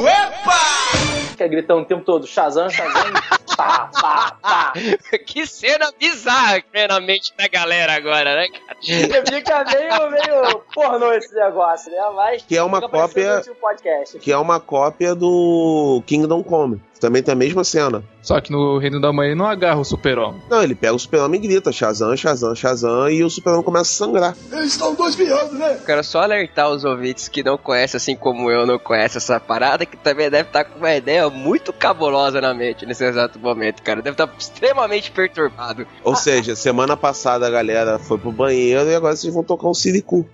[1.32, 3.14] Fica gritando o tempo todo, Shazam, Shazam,
[3.56, 4.74] pá, pá, pá.
[5.26, 8.78] que cena bizarra que vem na mente da galera agora, né, cara?
[9.26, 11.98] Fica meio, meio pornô esse negócio, né?
[12.16, 13.42] Mas Que é uma cópia-.
[14.22, 16.82] Que é uma cópia do Kingdom Come.
[17.00, 18.04] Também tem a mesma cena.
[18.24, 20.42] Só que no Reino da Manhã ele não agarra o super-homem.
[20.50, 24.08] Não, ele pega o super-homem e grita Shazam, Shazam, Shazam, e o super-homem começa a
[24.08, 24.38] sangrar.
[25.86, 29.86] Quero só alertar os ouvintes que não conhecem, assim como eu, não conhecem essa parada,
[29.86, 34.02] que também deve estar com uma ideia muito cabulosa na mente nesse exato momento, cara.
[34.02, 35.86] Deve estar extremamente perturbado.
[36.02, 39.74] Ou seja, semana passada a galera foi pro banheiro e agora vocês vão tocar um
[39.74, 40.26] siricu.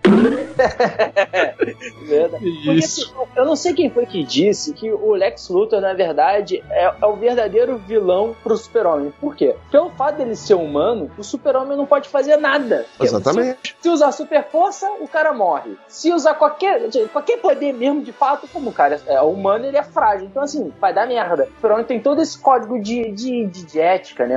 [2.07, 2.45] Verdade.
[2.59, 3.01] Porque, Isso.
[3.01, 6.93] assim, eu não sei quem foi que disse que o Lex Luthor, na verdade, é,
[7.01, 9.13] é o verdadeiro vilão pro Super-Homem.
[9.19, 9.55] Por quê?
[9.71, 12.85] Pelo fato dele ser humano, o Super-Homem não pode fazer nada.
[12.99, 13.75] Exatamente.
[13.77, 15.71] Se, se usar super força, o cara morre.
[15.87, 19.83] Se usar qualquer, qualquer poder mesmo, de fato, como o cara é humano, ele é
[19.83, 20.27] frágil.
[20.27, 21.43] Então, assim, vai dar merda.
[21.43, 24.35] O Super-Homem tem todo esse código de, de, de, de ética, né,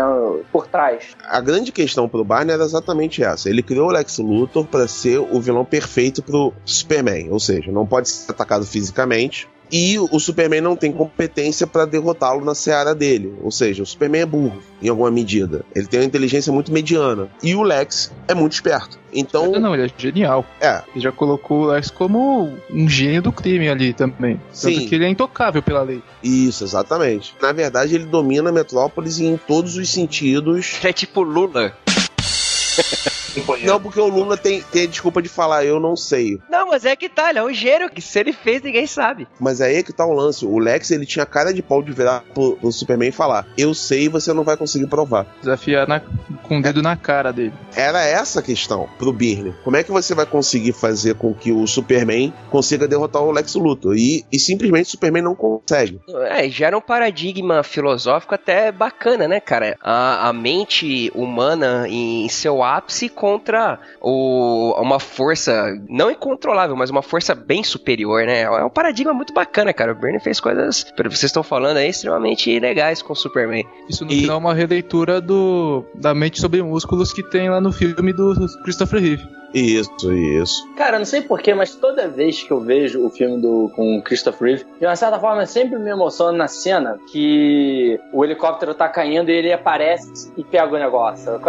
[0.50, 1.16] por trás.
[1.24, 3.48] A grande questão pro Barney era exatamente essa.
[3.48, 7.30] Ele criou o Lex Luthor para ser o vilão perfeito pro Superman.
[7.30, 9.48] Ou seja, não pode ser atacado fisicamente.
[9.72, 13.32] E o Superman não tem competência para derrotá-lo na seara dele.
[13.42, 15.64] Ou seja, o Superman é burro, em alguma medida.
[15.74, 17.28] Ele tem uma inteligência muito mediana.
[17.42, 18.98] E o Lex é muito esperto.
[19.14, 20.44] Então, Não, não, ele é genial.
[20.60, 24.36] é, Ele já colocou o Lex como um gênio do crime ali também.
[24.60, 24.86] Tanto Sim.
[24.86, 26.02] que ele é intocável pela lei.
[26.22, 27.34] isso, exatamente.
[27.40, 30.80] Na verdade, ele domina a Metrópolis em todos os sentidos.
[30.84, 31.72] É tipo Lula.
[33.34, 33.72] Companheiro.
[33.72, 36.38] Não, porque o Lula tem, tem a desculpa de falar, eu não sei.
[36.50, 39.26] Não, mas é que tá, ele é um gênio que se ele fez, ninguém sabe.
[39.40, 40.44] Mas aí é que tá o lance.
[40.44, 43.74] O Lex, ele tinha cara de pau de virar pro, pro Superman e falar: Eu
[43.74, 45.26] sei e você não vai conseguir provar.
[45.40, 46.00] Desafiar na-
[46.42, 47.52] com o dedo na cara dele.
[47.74, 49.54] Era essa a questão pro Birney.
[49.64, 53.54] Como é que você vai conseguir fazer com que o Superman consiga derrotar o Lex
[53.54, 53.96] Luthor?
[53.96, 56.00] E, e simplesmente o Superman não consegue.
[56.28, 59.76] É, gera um paradigma filosófico até bacana, né, cara?
[59.82, 67.02] A, a mente humana em seu ápice contra o, uma força não incontrolável, mas uma
[67.02, 68.40] força bem superior, né?
[68.42, 69.92] É um paradigma muito bacana, cara.
[69.92, 73.64] O Bernie fez coisas, pelo que vocês estão falando aí, extremamente legais com o Superman.
[73.88, 77.60] Isso no E- final é uma releitura do da mente sobre músculos que tem lá
[77.60, 79.24] no filme do Christopher Reeve.
[79.54, 80.68] Isso, isso.
[80.76, 84.02] Cara, não sei porquê, mas toda vez que eu vejo o filme do, com o
[84.02, 88.74] Christopher Reeve, de uma certa forma eu sempre me emociono na cena que o helicóptero
[88.74, 91.40] tá caindo e ele aparece e pega o negócio.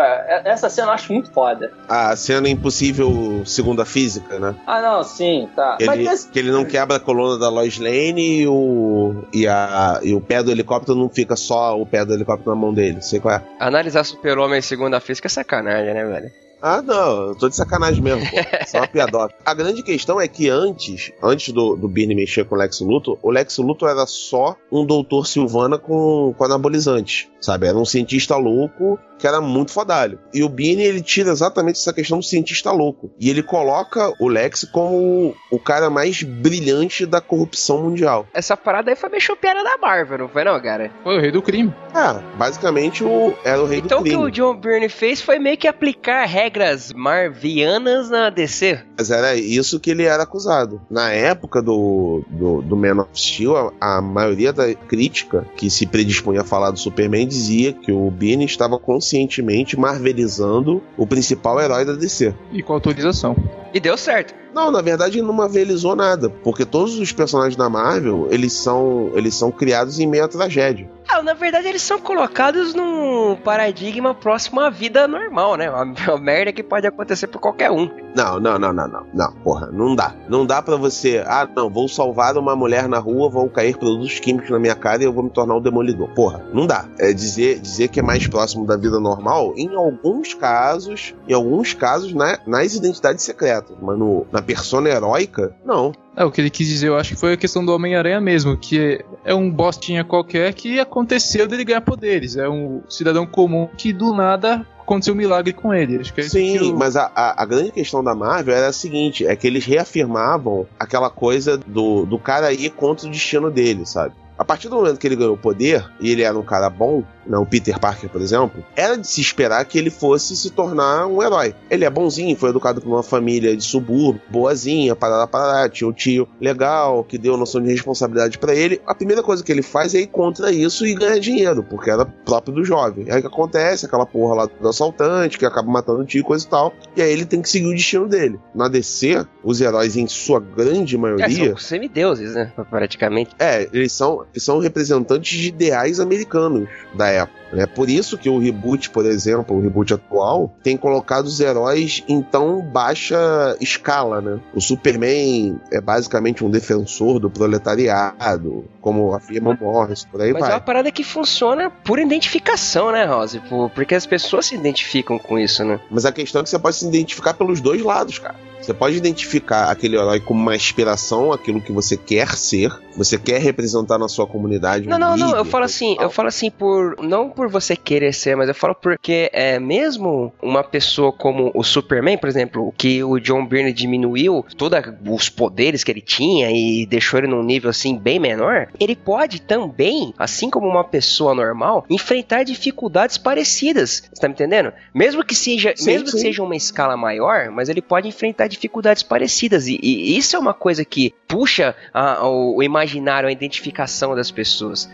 [0.46, 1.72] Essa cena eu acho muito foda.
[1.88, 4.56] A cena impossível segundo a física, né?
[4.68, 5.78] Ah, não, sim, tá.
[5.78, 9.24] Que Mas ele, esse- que ele não quebra a coluna da Lois Lane e o,
[9.34, 12.56] e, a, e o pé do helicóptero não fica só o pé do helicóptero na
[12.56, 13.02] mão dele.
[13.02, 13.44] Sei qual é.
[13.60, 16.32] Analisar Super-Homem segundo a física é sacanagem, né, velho?
[16.66, 18.38] Ah, não, eu tô de sacanagem mesmo, pô.
[18.66, 19.36] Só uma piadoca.
[19.44, 23.20] A grande questão é que antes, antes do, do Birney mexer com o Lex Luthor,
[23.22, 27.68] o Lex Luthor era só um doutor Silvana com, com anabolizantes, sabe?
[27.68, 30.20] Era um cientista louco que era muito fodalho.
[30.34, 33.10] E o Birney, ele tira exatamente essa questão do cientista louco.
[33.18, 38.28] E ele coloca o Lex como o cara mais brilhante da corrupção mundial.
[38.34, 40.92] Essa parada aí foi meio chopeada da Marvel, não foi não, cara?
[41.06, 41.74] Foi o rei do crime.
[41.96, 44.26] É, basicamente o, era o rei Então do o que crime.
[44.26, 48.82] o John Byrne fez foi meio que aplicar regras marvianas na DC.
[48.98, 50.82] Mas era isso que ele era acusado.
[50.90, 55.86] Na época do, do, do Man of Steel, a, a maioria da crítica que se
[55.86, 58.78] predispunha a falar do Superman dizia que o Birney estava
[59.14, 62.34] conscientemente marvelizando o principal herói da DC.
[62.52, 63.36] E com autorização.
[63.74, 64.43] E deu certo.
[64.54, 69.36] Não, na verdade não marvelizou nada, porque todos os personagens da Marvel, eles são, eles
[69.36, 70.90] são criados em meio à tragédia.
[71.08, 75.70] Ah, na verdade eles são colocados num paradigma próximo à vida normal, né?
[75.70, 77.90] Uma, uma merda que pode acontecer por qualquer um.
[78.16, 79.06] Não, não, não, não, não.
[79.14, 80.16] Não, porra, não dá.
[80.30, 81.24] Não dá pra você.
[81.26, 85.04] Ah, não, vou salvar uma mulher na rua, vão cair produtos químicos na minha cara
[85.04, 86.10] e eu vou me tornar um demolidor.
[86.10, 86.86] Porra, não dá.
[86.98, 91.74] É dizer, dizer que é mais próximo da vida normal, em alguns casos, em alguns
[91.74, 93.76] casos, na, nas identidades secretas.
[93.82, 95.92] Mas no, na persona heróica, não.
[96.16, 98.56] É, o que ele quis dizer, eu acho que foi a questão do Homem-Aranha mesmo,
[98.56, 102.36] que é um bostinha qualquer que aconteceu dele ganhar poderes.
[102.38, 105.98] É um cidadão comum que do nada aconteceu um milagre com ele.
[105.98, 108.56] Acho que é isso que Sim, o- mas a, a, a grande questão da Marvel
[108.56, 113.12] era a seguinte: é que eles reafirmavam aquela coisa do, do cara ir contra o
[113.12, 114.14] destino dele, sabe?
[114.38, 117.38] A partir do momento que ele ganhou poder, e ele era um cara bom, né,
[117.38, 121.22] o Peter Parker, por exemplo, era de se esperar que ele fosse se tornar um
[121.22, 121.54] herói.
[121.70, 125.94] Ele é bonzinho, foi educado por uma família de subúrbio, boazinha, parará, parará, tinha um
[125.94, 128.82] tio legal, que deu noção de responsabilidade pra ele.
[128.86, 132.06] A primeira coisa que ele faz é ir contra isso e ganhar dinheiro, porque era
[132.06, 133.10] próprio do jovem.
[133.10, 133.86] Aí o que acontece?
[133.86, 136.74] Aquela porra lá do assaltante, que acaba matando o tio e coisa e tal.
[136.96, 138.40] E aí ele tem que seguir o destino dele.
[138.54, 142.52] Na DC, os heróis, em sua grande É, maioria, são semideuses, né?
[142.70, 143.32] Praticamente.
[143.40, 147.42] é, eles são, são representantes de ideais americanos da época.
[147.56, 152.04] É por isso que o reboot, por exemplo, o reboot atual, tem colocado os heróis
[152.08, 154.40] em tão baixa escala, né?
[154.56, 160.42] O Superman é basicamente um defensor do proletariado, como afirma o Morris, por aí Mas
[160.44, 160.54] é vai.
[160.56, 163.40] uma parada que funciona por identificação, né, Rose?
[163.42, 165.80] Por- Porque as pessoas se identificam com isso, né?
[165.90, 168.36] Mas a questão é que você pode se identificar pelos dois lados, cara.
[168.64, 173.42] Você pode identificar aquele herói como uma inspiração, aquilo que você quer ser, você quer
[173.42, 174.88] representar na sua comunidade.
[174.88, 176.06] Não, um não, não, eu falo assim, tal.
[176.06, 180.32] eu falo assim por não por você querer ser, mas eu falo porque é mesmo
[180.42, 185.84] uma pessoa como o Superman, por exemplo, que o John Byrne diminuiu todos os poderes
[185.84, 190.50] que ele tinha e deixou ele num nível assim bem menor, ele pode também, assim
[190.50, 194.04] como uma pessoa normal, enfrentar dificuldades parecidas.
[194.14, 194.72] Você tá me entendendo?
[194.94, 196.20] Mesmo que seja, Sim, mesmo que sim.
[196.20, 200.54] seja uma escala maior, mas ele pode enfrentar dificuldades parecidas e, e isso é uma
[200.54, 204.90] coisa que puxa a- o, o imaginário, a identificação das pessoas.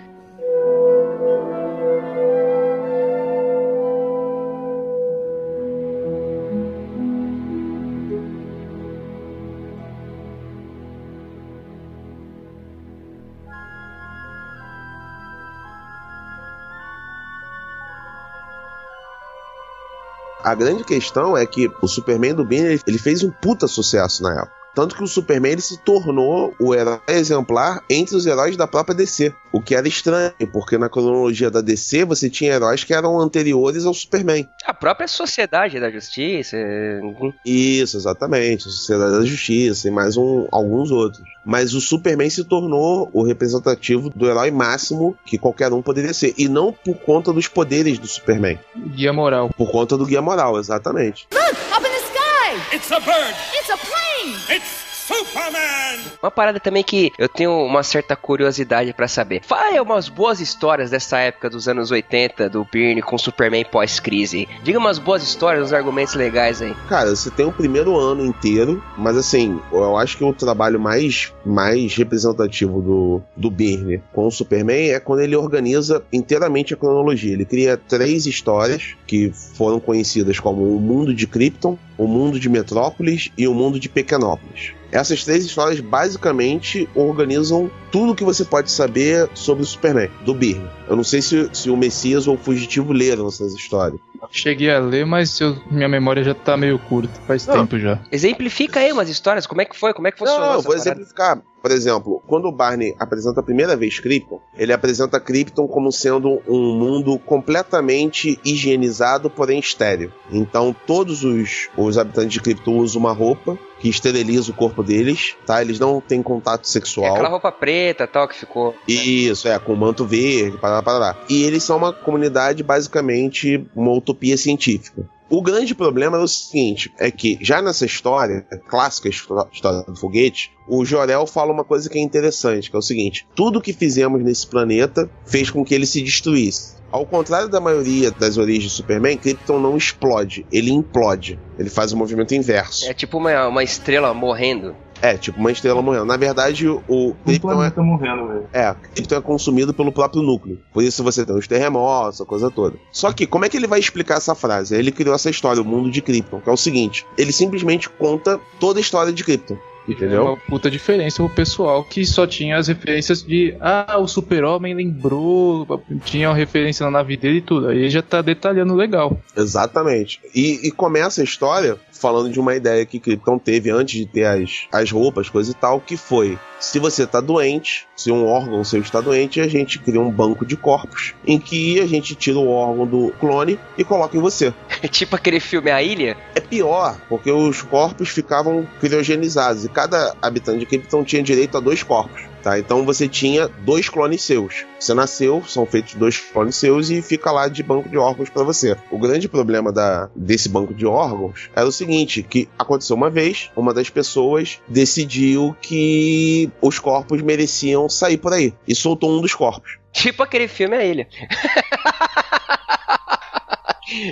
[20.49, 24.33] A grande questão é que o Superman do ele- ele fez um puta sucesso na
[24.33, 24.58] época.
[24.75, 28.95] Tanto que o Superman ele se tornou o herói exemplar entre os heróis da própria
[28.95, 29.33] DC.
[29.51, 33.85] O que era estranho, porque na cronologia da DC você tinha heróis que eram anteriores
[33.85, 34.47] ao Superman.
[34.65, 36.55] A própria Sociedade da Justiça.
[36.55, 37.33] uhum.
[37.45, 38.67] Isso, exatamente.
[38.67, 41.23] A Sociedade da Justiça e mais um, alguns outros.
[41.45, 46.33] Mas o Superman se tornou o representativo do herói máximo que qualquer um poderia ser.
[46.37, 48.59] E não por conta dos poderes do Superman.
[48.75, 49.49] Guia moral.
[49.57, 51.27] Por conta do guia moral, exatamente.
[51.33, 52.75] Up in the sky!
[52.75, 53.35] It's a bird.
[53.53, 53.98] It's a plane!
[54.21, 54.67] It's
[55.07, 55.78] Superman.
[56.21, 59.41] Uma parada também que eu tenho uma certa curiosidade pra saber.
[59.43, 64.47] Fala aí umas boas histórias dessa época dos anos 80, do Byrne com Superman pós-crise.
[64.63, 66.75] Diga umas boas histórias, uns argumentos legais aí.
[66.87, 71.33] Cara, você tem o primeiro ano inteiro, mas assim, eu acho que o trabalho mais,
[71.45, 77.33] mais representativo do, do Birne com o Superman é quando ele organiza inteiramente a cronologia.
[77.33, 82.49] Ele cria três histórias que foram conhecidas como o mundo de Krypton, o mundo de
[82.49, 84.73] Metrópolis e o mundo de Pequenópolis.
[84.91, 90.69] Essas três histórias basicamente organizam tudo que você pode saber sobre o Superman, do Byrne.
[90.87, 93.99] Eu não sei se, se o Messias ou o Fugitivo leram essas histórias.
[94.31, 97.19] Cheguei a ler, mas eu- minha memória já tá meio curta.
[97.25, 97.55] Faz Não.
[97.55, 97.99] tempo já.
[98.11, 100.73] Exemplifica aí umas histórias, como é que foi, como é que funcionou Não, essa vou
[100.73, 100.89] parada?
[100.89, 101.41] exemplificar.
[101.61, 106.41] Por exemplo, quando o Barney apresenta a primeira vez Krypton, ele apresenta Krypton como sendo
[106.47, 110.11] um mundo completamente higienizado, porém estéril.
[110.31, 115.35] Então, todos os, os habitantes de Krypton usam uma roupa que esteriliza o corpo deles,
[115.45, 115.61] tá?
[115.61, 117.13] Eles não têm contato É sexual.
[117.13, 118.75] aquela roupa preta tal que ficou.
[118.87, 121.15] Isso, é, com manto verde, parará, parará.
[121.29, 125.03] E eles são uma comunidade, basicamente, uma utopia científica.
[125.29, 129.95] O grande problema é o seguinte, é que já nessa história, clássica histó- história do
[129.95, 133.71] foguete, o Jorel fala uma coisa que é interessante, que é o seguinte, tudo que
[133.71, 136.79] fizemos nesse planeta fez com que ele se destruísse.
[136.91, 141.39] Ao contrário da maioria das origens do Superman, Krypton não explode, ele implode.
[141.59, 142.89] Ele faz o movimento inverso.
[142.89, 144.75] É tipo uma, uma estrela morrendo.
[145.01, 146.05] É, tipo uma estrela morrendo.
[146.05, 148.47] Na verdade, o Krypton é planeta morrendo, velho.
[148.53, 150.59] é, Krypton é consumido pelo próprio núcleo.
[150.73, 152.75] Por isso você tem os terremotos, a coisa toda.
[152.91, 154.75] Só que, como é que ele vai explicar essa frase?
[154.75, 158.39] Ele criou essa história, o mundo de Krypton, que é o seguinte: ele simplesmente conta
[158.59, 159.57] toda a história de Krypton.
[159.87, 160.23] É Entendeu?
[160.23, 165.65] uma puta diferença pro pessoal que só tinha as referências de ah, o super-homem lembrou,
[166.05, 167.69] tinha uma referência na nave dele e tudo.
[167.69, 169.19] Aí já tá detalhando legal.
[169.35, 170.19] Exatamente.
[170.35, 174.25] E, e começa a história falando de uma ideia que Krypton teve antes de ter
[174.25, 178.63] as, as roupas, coisa e tal, que foi: se você tá doente, se um órgão
[178.63, 182.37] seu está doente, a gente cria um banco de corpos em que a gente tira
[182.37, 184.53] o órgão do clone e coloca em você.
[184.89, 186.17] tipo aquele filme A Ilha.
[186.35, 191.59] É pior, porque os corpos ficavam criogenizados e cada habitante de Krypton tinha direito a
[191.59, 192.28] dois corpos.
[192.49, 192.57] Tá?
[192.57, 194.65] Então você tinha dois clones seus.
[194.79, 198.43] Você nasceu, são feitos dois clones seus e fica lá de banco de órgãos para
[198.43, 198.75] você.
[198.89, 203.51] O grande problema da, desse banco de órgãos era o seguinte, que aconteceu uma vez,
[203.55, 209.35] uma das pessoas decidiu que os corpos mereciam sair por aí e soltou um dos
[209.35, 209.77] corpos.
[209.91, 211.07] Tipo aquele filme A Ilha.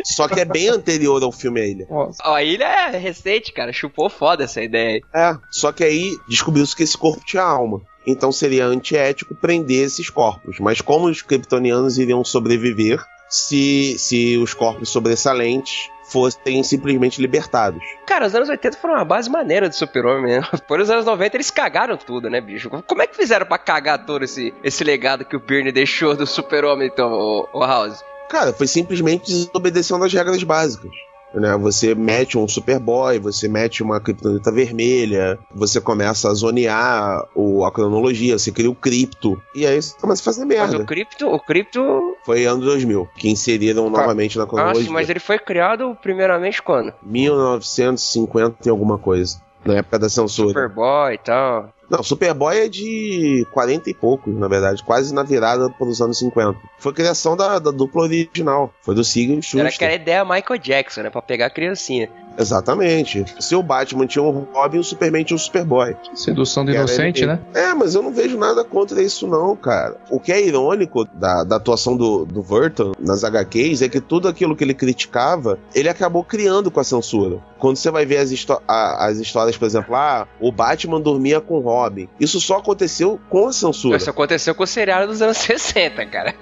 [0.04, 1.88] Só que é bem anterior ao filme A Ilha.
[1.90, 2.22] Nossa.
[2.24, 3.74] A Ilha é recente, cara.
[3.74, 5.02] Chupou foda essa ideia aí.
[5.14, 7.82] É, só que aí descobriu-se que esse corpo tinha alma.
[8.08, 10.60] Então seria antiético prender esses corpos.
[10.60, 17.84] Mas como os kryptonianos iriam sobreviver se, se os corpos sobressalentes fossem simplesmente libertados?
[18.06, 20.48] Cara, os anos 80 foram uma base maneira de super-homem, né?
[20.66, 22.70] Por os anos 90 eles cagaram tudo, né, bicho?
[22.88, 26.26] Como é que fizeram pra cagar todo esse, esse legado que o Byrne deixou do
[26.26, 28.02] super-homem, então, o, o House?
[28.30, 30.92] Cara, foi simplesmente desobedecendo as regras básicas.
[31.34, 31.56] Né?
[31.58, 37.72] Você mete um Superboy, você mete uma criptonita vermelha, você começa a zonear o, a
[37.72, 40.78] cronologia, você cria o cripto, e aí você começa a fazer Mas merda.
[40.78, 42.16] o Crypto, o Crypto...
[42.26, 44.84] Foi ano 2000, que inseriram novamente na Ah, cronologia.
[44.86, 46.94] sim, mas ele foi criado primeiramente quando?
[47.04, 49.40] 1950 e alguma coisa.
[49.66, 50.50] Na época da censura.
[50.50, 51.70] Superboy e tal.
[51.90, 56.20] Não, Superboy é de 40 e poucos, na verdade, quase na virada para os anos
[56.20, 56.60] 50.
[56.78, 58.74] Foi criação da, da dupla original.
[58.82, 59.62] Foi do Siegel Schuster.
[59.62, 61.10] Era aquela ideia Michael Jackson, né?
[61.10, 62.10] Pra pegar a criancinha.
[62.38, 63.26] Exatamente.
[63.40, 65.96] Se o Batman tinha um Robin, o Superman tinha um Superboy.
[66.14, 67.40] Sedução do inocente, ele- né?
[67.54, 69.98] É, mas eu não vejo nada contra isso, não, cara.
[70.10, 74.28] O que é irônico da, da atuação do, do Burton nas HQs é que tudo
[74.28, 77.40] aquilo que ele criticava, ele acabou criando com a censura.
[77.60, 78.32] Quando você vai ver as,
[78.68, 82.08] a- as histórias, por exemplo, ah, o Batman dormia com o Robin.
[82.20, 83.98] Isso só aconteceu com a censura.
[83.98, 86.36] Isso aconteceu com o seriado dos anos 60, cara.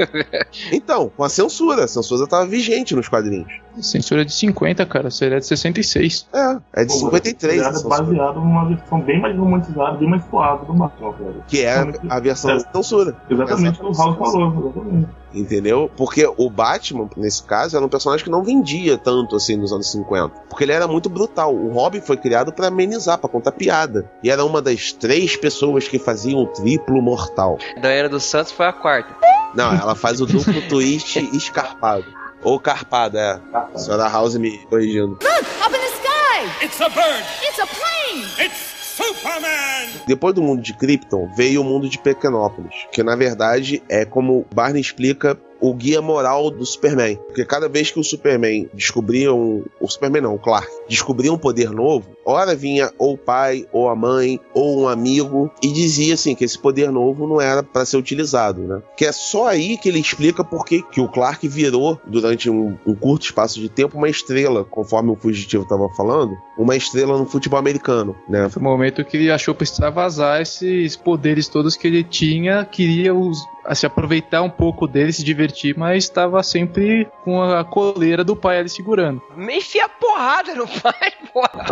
[0.72, 1.86] Então, com a censura.
[1.86, 3.52] A censura estava vigente nos quadrinhos.
[3.82, 5.10] Censura de 50, cara.
[5.12, 6.28] Seria de 66.
[6.34, 7.62] É, é de 53.
[7.62, 11.34] a É censura, baseado numa versão bem mais romantizada, bem mais suave do Batman, cara.
[11.48, 13.16] que é a versão da censura.
[13.30, 14.18] Exatamente o que o Exatamente.
[14.18, 15.08] falou, exatamente.
[15.34, 15.92] Entendeu?
[15.98, 19.92] Porque o Batman, nesse caso, era um personagem que não vendia tanto assim nos anos
[19.92, 20.30] 50.
[20.50, 21.54] Porque ele era muito brutal.
[21.54, 24.10] O Robin foi criado pra amenizar, pra contar piada.
[24.24, 27.58] E era uma das três pessoas que faziam o triplo mortal.
[27.82, 29.14] Diana dos Santos foi a quarta.
[29.54, 32.06] Não, ela faz o duplo twist escarpado.
[32.46, 33.42] Ou carpado, é.
[33.74, 35.14] A senhora House me corrigindo.
[35.14, 36.64] Up in the sky!
[36.64, 37.26] It's a bird.
[37.42, 38.46] It's a plane!
[38.46, 39.90] It's Superman.
[40.08, 44.46] Depois do mundo de Krypton, veio o mundo de Pequenópolis, que na verdade é como
[44.54, 47.18] Barney explica o guia moral do Superman.
[47.28, 49.64] Porque cada vez que o Superman descobria um.
[49.80, 53.90] O Superman não, o Clark, descobria um poder novo, ora vinha ou o pai, ou
[53.90, 57.86] a mãe, ou um amigo, e dizia assim que esse poder novo não era para
[57.86, 58.82] ser utilizado, né?
[58.96, 62.96] Que é só aí que ele explica por que o Clark virou, durante um, um
[62.96, 67.60] curto espaço de tempo, uma estrela, conforme o fugitivo estava falando, uma estrela no futebol
[67.60, 68.50] americano, né?
[68.50, 73.14] Foi o momento que ele achou precisava vazar esses poderes todos que ele tinha, queria
[73.14, 73.38] os,
[73.74, 75.45] se aproveitar um pouco deles, se divertir,
[75.78, 79.22] mas estava sempre com a coleira do pai ali segurando.
[79.36, 81.66] Me enfia porrada no pai, porra.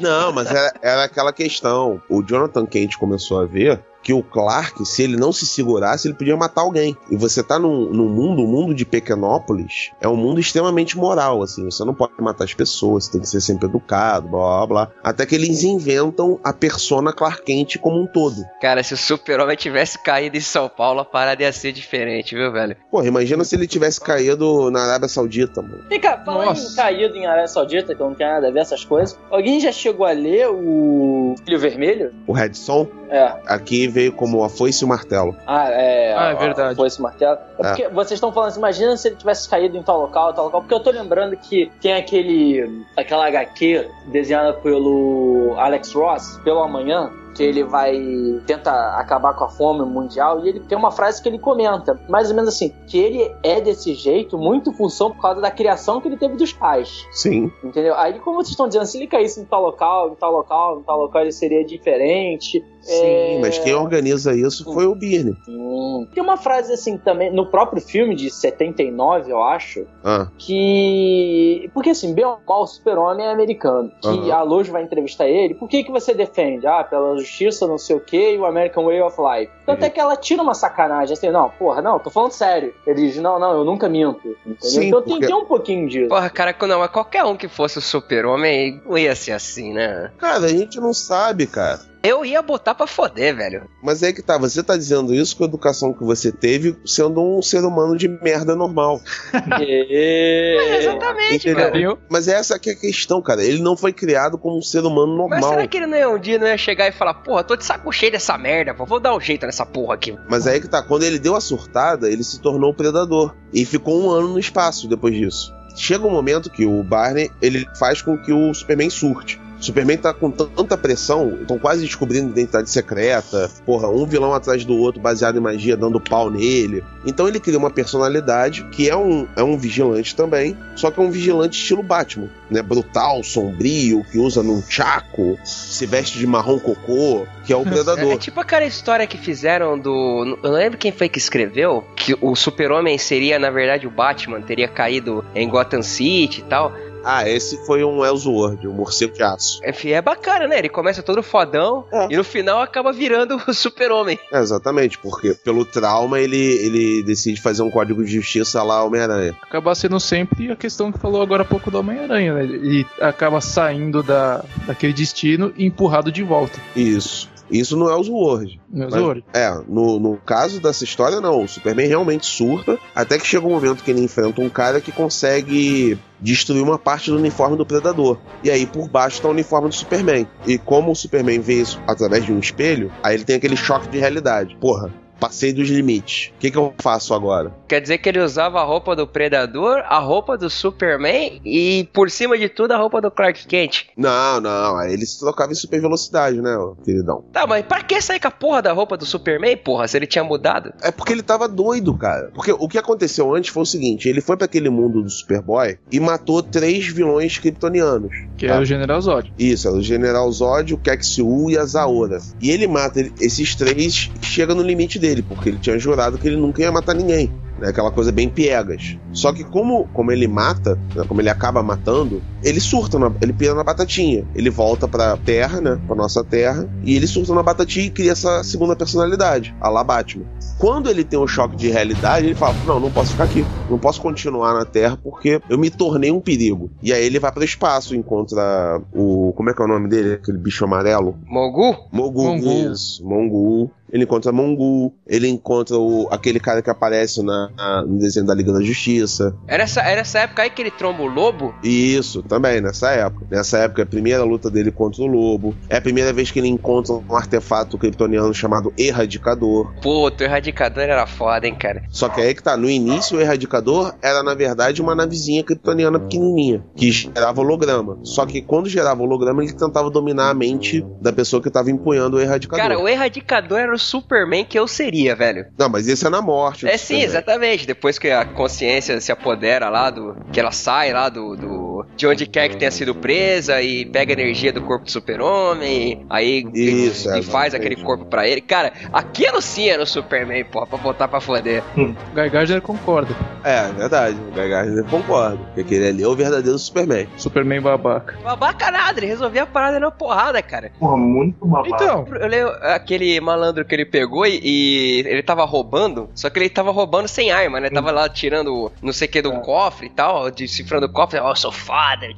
[0.00, 2.00] Não, mas era, era aquela questão.
[2.08, 6.14] O Jonathan Kent começou a ver que o Clark, se ele não se segurasse, ele
[6.14, 6.96] podia matar alguém.
[7.10, 11.42] E você tá num, num mundo, o mundo de Pequenópolis é um mundo extremamente moral,
[11.42, 11.64] assim.
[11.64, 14.90] Você não pode matar as pessoas, você tem que ser sempre educado, blá blá blá.
[15.02, 18.42] Até que eles inventam a persona Clark Kent como um todo.
[18.60, 22.50] Cara, se o super-homem tivesse caído em São Paulo, a parada ia ser diferente, viu,
[22.52, 22.76] velho?
[22.90, 25.84] Porra, imagina se ele tivesse caído na Arábia Saudita, mano.
[25.88, 28.60] Vem cá, falando em caído em Arábia Saudita, que eu não tenho nada a ver
[28.60, 29.18] essas coisas.
[29.30, 32.12] Alguém já chegou a ler o Filho Vermelho?
[32.26, 33.34] O Redson É.
[33.46, 35.36] aqui veio como a foice e o martelo.
[35.46, 36.14] Ah, é.
[36.16, 36.74] Ah, é verdade.
[36.76, 37.38] Foi esse martelo.
[37.58, 37.68] É É.
[37.68, 40.60] porque vocês estão falando assim, imagina se ele tivesse caído em tal local, tal local.
[40.62, 42.84] Porque eu tô lembrando que tem aquele.
[42.96, 47.10] aquela HQ desenhada pelo Alex Ross, pelo amanhã.
[47.34, 47.98] Que ele vai.
[48.46, 50.44] tenta acabar com a fome mundial.
[50.44, 53.58] E ele tem uma frase que ele comenta, mais ou menos assim: que ele é
[53.58, 57.06] desse jeito, muito função por causa da criação que ele teve dos pais.
[57.10, 57.50] Sim.
[57.64, 57.94] Entendeu?
[57.96, 60.82] Aí, como vocês estão dizendo, se ele caísse em tal local, em tal local, em
[60.82, 62.62] tal local, ele seria diferente.
[62.82, 65.36] Sim, É, mas quem organiza isso foi o Birne.
[65.48, 66.06] Hum.
[66.12, 71.70] Tem uma frase assim também, no próprio filme de 79, eu acho, Ah, que.
[71.72, 73.90] Porque assim, bem ou mal, o super-homem é americano.
[74.00, 75.54] Que a Lojo vai entrevistar ele.
[75.54, 76.66] Por que, que você defende?
[76.66, 79.52] Ah, pela justiça, não sei o quê, e o American Way of Life.
[79.62, 79.78] Então, Uhum.
[79.78, 82.74] até que ela tira uma sacanagem, assim, não, porra, não, tô falando sério.
[82.86, 84.20] Ele diz, não, não, eu nunca minto.
[84.44, 84.56] Entendeu?
[84.60, 86.08] Sim, então tem, porque- tem um pouquinho disso.
[86.08, 90.10] Porra, cara, não, mas qualquer um que fosse o super-homem ia ser assim, né?
[90.18, 91.80] cara, a gente não sabe, cara.
[92.02, 93.68] Eu ia botar pra foder, velho.
[93.82, 97.22] Mas é que tá, você tá dizendo isso com a educação que você teve sendo
[97.22, 99.00] um ser humano de merda normal.
[99.94, 101.96] É, exatamente, Entendeu?
[101.96, 102.06] cara.
[102.10, 103.42] Mas essa que é a questão, cara.
[103.44, 105.50] Ele não foi criado como um ser humano Mas normal.
[105.50, 107.64] será que ele não ia um dia não ia chegar e falar, porra, tô de
[107.64, 110.16] saco cheio dessa merda, pô, vou dar um jeito nessa porra aqui.
[110.28, 113.34] Mas aí que tá, quando ele deu a surtada, ele se tornou um predador.
[113.52, 115.54] E ficou um ano no espaço depois disso.
[115.76, 119.40] Chega um momento que o Barney, ele faz com que o Superman surte.
[119.62, 124.76] Superman tá com tanta pressão, estão quase descobrindo identidade secreta, porra, um vilão atrás do
[124.76, 126.82] outro baseado em magia dando pau nele.
[127.06, 131.02] Então ele cria uma personalidade que é um, é um vigilante também, só que é
[131.02, 132.60] um vigilante estilo Batman, né?
[132.62, 137.64] Brutal, sombrio, que usa num chaco, se veste de marrom cocô, que é o É,
[137.70, 138.12] predador.
[138.12, 140.38] é tipo aquela história que fizeram do.
[140.42, 144.40] Eu não lembro quem foi que escreveu, que o Super-Homem seria, na verdade, o Batman,
[144.40, 146.72] teria caído em Gotham City e tal.
[147.04, 149.60] Ah, esse foi um Ellsworth, um morcego de aço.
[149.66, 150.58] Enfim, é bacana, né?
[150.58, 152.08] Ele começa todo fodão É.
[152.10, 154.18] e no final acaba virando o Super-Homem.
[154.32, 159.36] É, exatamente, porque pelo trauma ele, ele decide fazer um código de justiça lá Homem-Aranha.
[159.42, 162.44] Acaba sendo sempre a questão que falou agora há pouco do Homem-Aranha, né?
[162.44, 166.58] E acaba saindo da, daquele destino e empurrado de volta.
[166.76, 167.31] Isso.
[167.52, 168.58] Isso no Ellsworth.
[168.68, 169.24] Meu Mas- Zoro.
[169.32, 171.44] É, no, no caso dessa história, não.
[171.44, 174.90] O Superman realmente surta, até que chega um momento que ele enfrenta um cara que
[174.90, 178.18] consegue destruir uma parte do uniforme do Predador.
[178.42, 180.26] E aí por baixo tá o uniforme do Superman.
[180.46, 183.88] E como o Superman vê isso através de um espelho, aí ele tem aquele choque
[183.88, 184.56] de realidade.
[184.60, 184.92] Porra,
[185.22, 186.32] passei dos limites.
[186.36, 187.52] O que, que eu faço agora?
[187.68, 192.10] Quer dizer que ele usava a roupa do Predador, a roupa do Superman e, por
[192.10, 193.86] cima de tudo, a roupa do Clark Kent.
[193.96, 194.76] Não, não.
[194.78, 197.24] Aí ele se trocava em super velocidade, né, queridão?
[197.32, 200.08] Tá, mas pra que sair com a porra da roupa do Superman, porra, se ele
[200.08, 200.72] tinha mudado?
[200.82, 202.32] É porque ele tava doido, cara.
[202.34, 205.78] Porque o que aconteceu antes foi o seguinte: ele foi pra aquele mundo do Superboy
[205.90, 208.12] e matou três vilões kryptonianos.
[208.36, 208.54] Que tá?
[208.54, 209.32] é o General Zod.
[209.38, 212.18] Isso, é o General Zod, o Kexiu e a Zaora.
[212.40, 216.26] E ele mata esses três e chega no limite dele, porque ele tinha jurado que
[216.28, 217.30] ele nunca ia matar ninguém.
[217.58, 218.96] Né, aquela coisa bem piegas.
[219.12, 223.32] Só que como, como ele mata, né, como ele acaba matando, ele surta, na- ele
[223.34, 224.26] pira na batatinha.
[224.34, 225.78] Ele volta pra terra, né?
[225.86, 226.66] Pra nossa terra.
[226.82, 230.24] E ele surta na batatinha e cria essa segunda personalidade, a lá Batman.
[230.58, 233.46] Quando ele tem um choque de realidade, ele fala: Não, não posso ficar aqui.
[233.68, 236.70] Não posso continuar na Terra porque eu me tornei um perigo.
[236.82, 239.32] E aí ele vai pro espaço, encontra o.
[239.36, 240.14] Como é que é o nome dele?
[240.14, 241.16] Aquele bicho amarelo?
[241.26, 241.76] Mogu?
[241.92, 242.24] Mogul.
[242.24, 242.72] Mongul.
[242.72, 243.70] Isso, Mongul.
[243.92, 244.94] Ele encontra Mongul.
[245.06, 249.34] Ele encontra o, aquele cara que aparece na, na- no desenho da Liga da Justiça.
[249.46, 251.54] Era essa, era essa época aí que ele tromba o lobo?
[251.62, 253.26] Isso, também, nessa época.
[253.30, 255.54] Nessa época, é a primeira luta dele contra o lobo.
[255.68, 259.72] É a primeira vez que ele encontra um artefato kryptoniano chamado Erradicador.
[259.82, 261.82] Puta, o Erradicador era foda, hein, cara.
[261.90, 265.98] Só que aí que tá, no início o Erradicador era na verdade uma navezinha kryptoniana
[266.00, 267.98] pequenininha, que gerava holograma.
[268.04, 272.16] Só que quando gerava holograma, ele tentava dominar a mente da pessoa que tava empunhando
[272.16, 272.62] o Erradicador.
[272.62, 275.44] Cara, o Erradicador era o Superman que eu seria, velho.
[275.58, 276.66] Não, mas esse é na morte.
[276.66, 277.04] É sim, Superman.
[277.04, 277.66] exatamente.
[277.66, 280.16] Depois que a consciência se apodera lá do.
[280.32, 281.36] que ela sai lá do.
[281.36, 281.61] do-
[281.96, 286.44] de onde quer que tenha sido presa e pega energia do corpo do super-homem, aí
[286.54, 287.56] Isso, e, é, e faz exatamente.
[287.56, 288.40] aquele corpo pra ele.
[288.40, 291.62] Cara, aquilo sim era o Superman, porra, pra botar pra foder.
[291.76, 293.14] O Guy Gardner concorda.
[293.44, 294.16] É, verdade.
[294.30, 295.36] O Gagarin concorda.
[295.36, 297.06] Porque aquele ali é o verdadeiro Superman.
[297.16, 298.16] Superman babaca.
[298.22, 300.72] Babaca nada, ele resolvia a parada na porrada, cara.
[300.78, 301.74] Porra, muito babado.
[301.74, 306.38] Então, Eu lembro aquele malandro que ele pegou e, e ele tava roubando, só que
[306.38, 307.70] ele tava roubando sem arma, né?
[307.70, 311.30] Tava lá tirando não sei o que do cofre e tal, decifrando o cofre, ó,
[311.30, 311.52] eu sou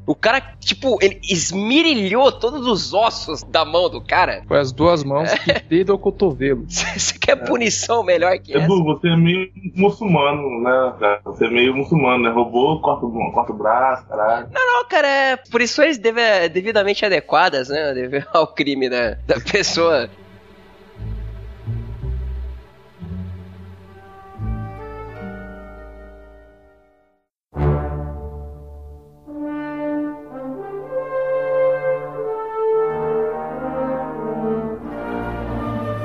[0.06, 4.42] O cara, tipo, ele esmirilhou todos os ossos da mão do cara.
[4.46, 6.64] foi as duas mãos que dedo ao cotovelo.
[6.68, 8.64] Você quer punição melhor que essa?
[8.64, 11.20] Edu, você é meio muçulmano, né, cara?
[11.24, 12.30] Você é meio muçulmano, né?
[12.30, 14.48] Roubou, corta, o- corta o braço, caralho.
[14.52, 17.94] Não, cara, é punições deve- devidamente adequadas, né?
[17.94, 20.08] Deve- ao crime da, da pessoa.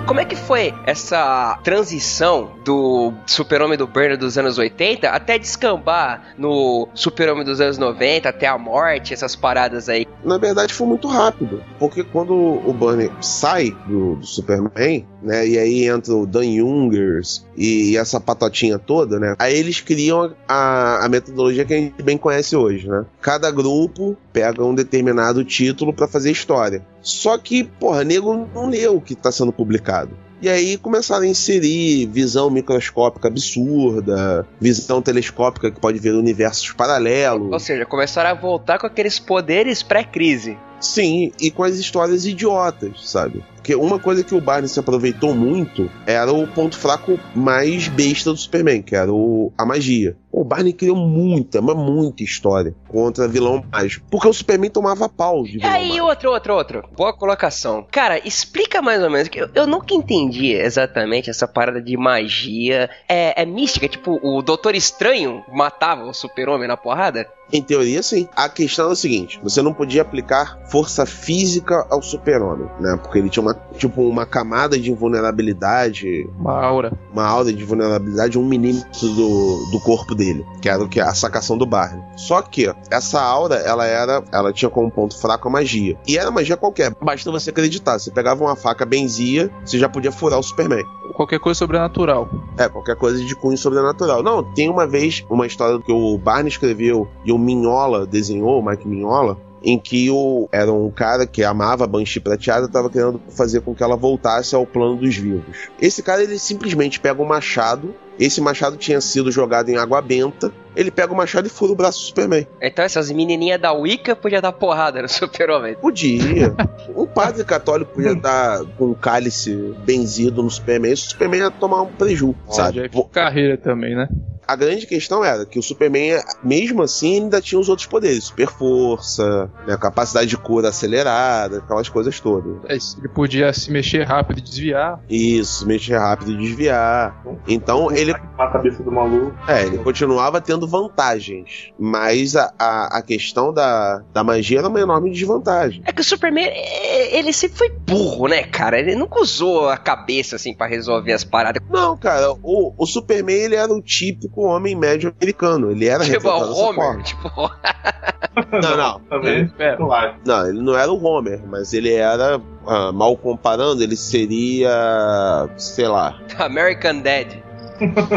[0.10, 6.34] Como é que foi essa transição do Super-Homem do Burner dos anos 80 até descambar
[6.36, 10.08] no Super-Homem dos anos 90, até a morte, essas paradas aí?
[10.24, 11.64] Na verdade, foi muito rápido.
[11.78, 15.48] Porque quando o Banner sai do, do Superman, né?
[15.48, 19.36] E aí entra o Dan Jungers e, essa patotinha toda, né?
[19.38, 23.06] Aí eles criam a, a metodologia que a gente bem conhece hoje, né?
[23.22, 26.84] Cada grupo pega um determinado título pra fazer história.
[27.02, 29.99] Só que, porra, nego não leu o que tá sendo publicado.
[30.42, 37.52] E aí começaram a inserir visão microscópica absurda, visão telescópica que pode ver universos paralelos.
[37.52, 40.58] Ou seja, começaram a voltar com aqueles poderes pré-crise.
[40.80, 43.44] Sim, e com as histórias idiotas, sabe?
[43.70, 48.32] Porque uma coisa que o Barney se aproveitou muito era o ponto fraco mais besta
[48.32, 50.18] do Superman, que era o, a magia.
[50.32, 54.08] O Barney criou muita, mas muita história contra vilão mágico.
[54.10, 56.06] Porque o Superman tomava pau de E vilão aí, mágico.
[56.08, 56.84] outro, outro, outro.
[56.98, 57.86] Boa colocação.
[57.92, 59.28] Cara, explica mais ou menos.
[59.28, 62.90] que Eu, eu nunca entendi exatamente essa parada de magia.
[63.08, 63.88] É, é mística?
[63.88, 67.28] Tipo, o Doutor Estranho matava o super-homem na porrada?
[67.52, 68.28] Em teoria, sim.
[68.36, 72.98] A questão é o seguinte: você não podia aplicar força física ao super-homem, né?
[73.02, 76.92] Porque ele tinha uma, tipo, uma camada de vulnerabilidade, Uma aura.
[77.12, 81.14] uma aura de vulnerabilidade, um milímetro do, do corpo dele, que era o que a
[81.14, 82.04] sacação do Barney.
[82.16, 85.98] Só que essa aura, ela era, ela tinha como ponto fraco a magia.
[86.08, 87.98] E era magia qualquer, basta você acreditar.
[88.00, 90.84] Você pegava uma faca benzia, você já podia furar o Superman.
[91.16, 92.30] Qualquer coisa sobrenatural.
[92.58, 94.22] É, qualquer coisa de cunho sobrenatural.
[94.22, 98.66] Não, tem uma vez uma história que o Barney escreveu e o Minhola desenhou, o
[98.66, 103.22] Mike Minhola, em que o, era um cara que amava a Banshee prateada estava querendo
[103.30, 105.70] fazer com que ela voltasse ao plano dos vivos.
[105.82, 110.52] Esse cara, ele simplesmente pega um machado, esse machado tinha sido jogado em água benta,
[110.76, 112.48] ele pega o machado e fura o braço do Superman.
[112.62, 115.76] Então essas menininhas da Wicca podiam dar porrada no super-homem.
[115.76, 116.56] Podia.
[116.96, 119.54] um padre católico podia dar com um cálice
[119.86, 122.90] benzido no Superman, esse Superman ia tomar um preju, sabe?
[123.12, 124.08] Carreira também, né?
[124.50, 128.24] A grande questão era que o Superman, mesmo assim, ainda tinha os outros poderes.
[128.26, 132.58] Super força, né, capacidade de cura acelerada, aquelas coisas todas.
[132.68, 132.98] É isso.
[133.00, 135.00] Ele podia se mexer rápido e desviar.
[135.10, 137.24] Isso, mexer rápido e desviar.
[137.48, 139.34] Então ele, A cabeça do maluco.
[139.48, 141.72] é, ele continuava tendo vantagens.
[141.78, 145.82] Mas a, a, a questão da, da magia era uma enorme desvantagem.
[145.86, 148.80] É que o Superman, é, ele sempre foi burro, né, cara?
[148.80, 151.62] Ele nunca usou a cabeça, assim, pra resolver as paradas.
[151.70, 155.72] Não, cara, o, o Superman ele era o típico homem médio americano.
[155.72, 156.76] Ele era Tipo, retratado o dessa Homer.
[156.76, 157.04] forma.
[157.04, 157.30] Tipo,
[158.62, 159.00] Não, não.
[159.02, 159.52] Também.
[159.60, 159.78] É.
[160.26, 165.88] Não, ele não era o Homer, mas ele era, ah, mal comparando, ele seria, sei
[165.88, 166.18] lá.
[166.38, 167.28] American Dad.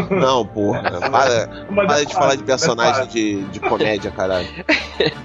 [0.09, 0.81] Não, porra.
[0.99, 4.47] Para, Mas para é de falar de é personagem de, de comédia, caralho.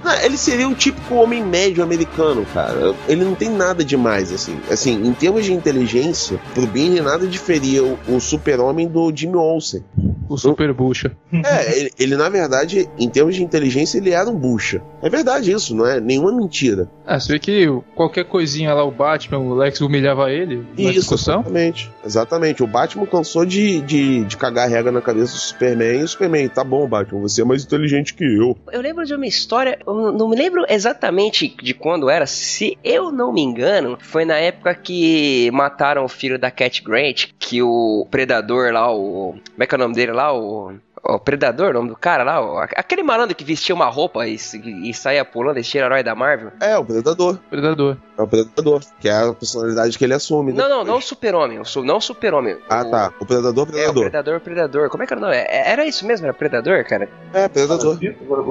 [0.03, 2.93] Não, ele seria um típico homem médio americano, cara.
[3.07, 4.59] Ele não tem nada demais, assim.
[4.69, 9.83] Assim, em termos de inteligência, pro Bini nada diferia o, o super-homem do Jimmy Olsen.
[10.29, 11.11] O Super Bucha.
[11.33, 14.79] É, ele, ele, na verdade, em termos de inteligência, ele era um bucha.
[15.01, 16.87] É verdade isso, não é nenhuma mentira.
[17.05, 20.93] Ah, você vê que qualquer coisinha lá, o Batman, o Lex humilhava ele na Isso,
[20.93, 21.39] discussão.
[21.39, 21.91] exatamente.
[22.05, 22.63] Exatamente.
[22.63, 25.99] O Batman cansou de, de, de cagar a regra na cabeça do Superman.
[25.99, 28.57] E o Superman, tá bom, Batman, você é mais inteligente que eu.
[28.71, 33.11] Eu lembro de uma história, eu não me lembro exatamente de quando era, se eu
[33.11, 38.07] não me engano, foi na época que mataram o filho da Cat Grant, que o
[38.09, 39.33] predador lá, o.
[39.51, 40.33] Como é que é o nome dele lá?
[40.33, 40.73] O.
[41.01, 44.93] O Predador, o nome do cara lá, aquele malandro que vestia uma roupa e, e
[44.93, 46.51] saía pulando, esse herói da Marvel.
[46.59, 47.39] É, o Predador.
[47.49, 47.97] Predador.
[48.19, 48.81] É o Predador.
[48.99, 50.51] Que é a personalidade que ele assume.
[50.51, 50.87] Não, não, depois.
[50.89, 52.57] não o Super-Homem, o su- não o Super-Homem.
[52.69, 53.13] Ah, o- tá.
[53.19, 54.03] O Predador, É, o Predador.
[54.09, 54.89] Predador, Predador.
[54.89, 55.35] Como é que era o nome?
[55.37, 57.07] É- Era isso mesmo, era Predador, cara?
[57.33, 57.97] É, Predador.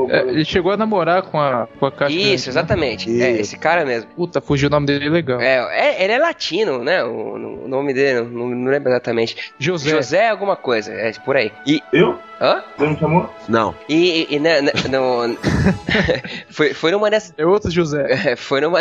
[0.08, 2.14] É, ele chegou a namorar com a, com a Caixa.
[2.14, 2.50] Isso, Grande, né?
[2.50, 3.22] exatamente.
[3.22, 4.08] É, esse cara mesmo.
[4.16, 5.38] Puta, fugiu o nome dele legal.
[5.40, 5.56] É,
[5.98, 7.04] é, ele é latino, né?
[7.04, 9.52] O, o nome dele, não, não lembro exatamente.
[9.58, 9.90] José.
[9.90, 11.52] José alguma coisa, é por aí.
[11.66, 11.82] E.
[11.92, 12.18] Eu?
[12.40, 12.62] Hã?
[12.78, 13.28] Você me chamou?
[13.48, 13.74] Não.
[13.88, 15.36] E, e, e na- na- no,
[16.50, 17.34] foi, foi numa dessas.
[17.36, 18.36] É outro José.
[18.36, 18.80] Foi numa,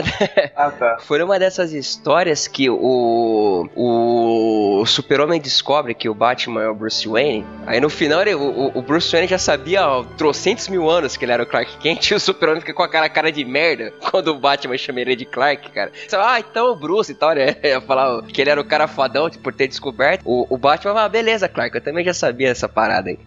[0.55, 0.97] Ah, tá.
[0.99, 7.07] foi numa dessas histórias que o, o Super-Homem descobre que o Batman é o Bruce
[7.07, 7.45] Wayne.
[7.65, 11.25] Aí no final ele- o, o Bruce Wayne já sabia há trocentos mil anos que
[11.25, 14.29] ele era o Clark Kent e o Super-Homem fica com aquela cara de merda quando
[14.29, 15.91] o Batman chama ele de Clark, cara.
[15.93, 17.55] Você fala, ah, então o Bruce e tal, né?
[17.63, 20.21] Ia falar que ele era o cara fodão por ter descoberto.
[20.25, 23.19] O, o Batman fala, ah, beleza, Clark, eu também já sabia essa parada aí.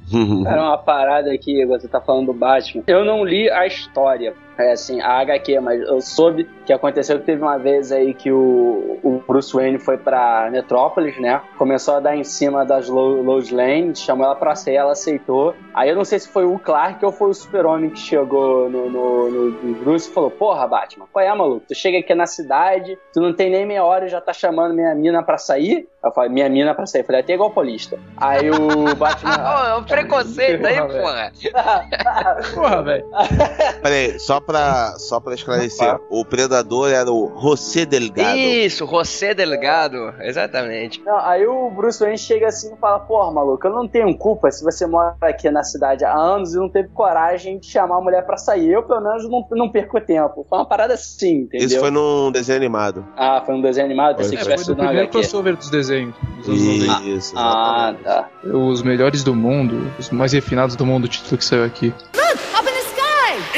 [0.46, 2.82] Era uma parada que você tá falando do Batman.
[2.86, 7.24] Eu não li a história, é assim, a HQ, mas eu soube que aconteceu que
[7.26, 11.40] teve uma vez aí que o, o Bruce Wayne foi pra Metrópolis, né?
[11.58, 15.54] Começou a dar em cima das Lo- Lois Lane, chamou ela pra sair, ela aceitou.
[15.74, 18.88] Aí eu não sei se foi o Clark ou foi o Super-Homem que chegou no,
[18.90, 21.64] no, no- no Bruce e falou: Porra, Batman, qual é, maluco?
[21.68, 24.74] Tu chega aqui na cidade, tu não tem nem meia hora e já tá chamando
[24.74, 25.88] minha mina pra sair?
[26.04, 27.00] Eu falei: Minha mina pra sair.
[27.02, 27.98] Eu falei: Até igual paulista.
[28.16, 29.30] Aí o Batman.
[29.50, 31.32] Ah, o preconceito aí, Porra, porra.
[32.54, 33.04] Porra, velho.
[33.82, 34.49] Peraí, só pra,
[34.98, 35.98] só pra esclarecer.
[36.10, 38.36] O Predador era o José Delgado.
[38.38, 41.02] Isso, José Delgado, exatamente.
[41.04, 44.50] Não, aí o Bruce Wayne chega assim e fala: Porra, maluco, eu não tenho culpa
[44.50, 48.00] se você mora aqui na cidade há anos e não teve coragem de chamar a
[48.00, 48.70] mulher pra sair.
[48.70, 50.44] Eu, pelo menos, não, não perco tempo.
[50.48, 51.66] Foi uma parada assim, entendeu?
[51.66, 53.04] Isso foi num desenho animado.
[53.16, 54.16] Ah, foi um desenho animado?
[54.16, 54.36] Pensei que.
[54.36, 55.18] É, tivesse foi do sido no primeiro HQ.
[55.18, 56.14] crossover dos desenhos.
[56.38, 57.08] Dos anos 90.
[57.08, 58.28] Isso, Ah, tá.
[58.44, 61.92] Os melhores do mundo, os mais refinados do mundo, o título que saiu aqui.
[62.14, 62.38] Look,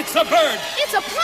[0.03, 0.59] It's a bird.
[0.78, 1.22] It's a plane.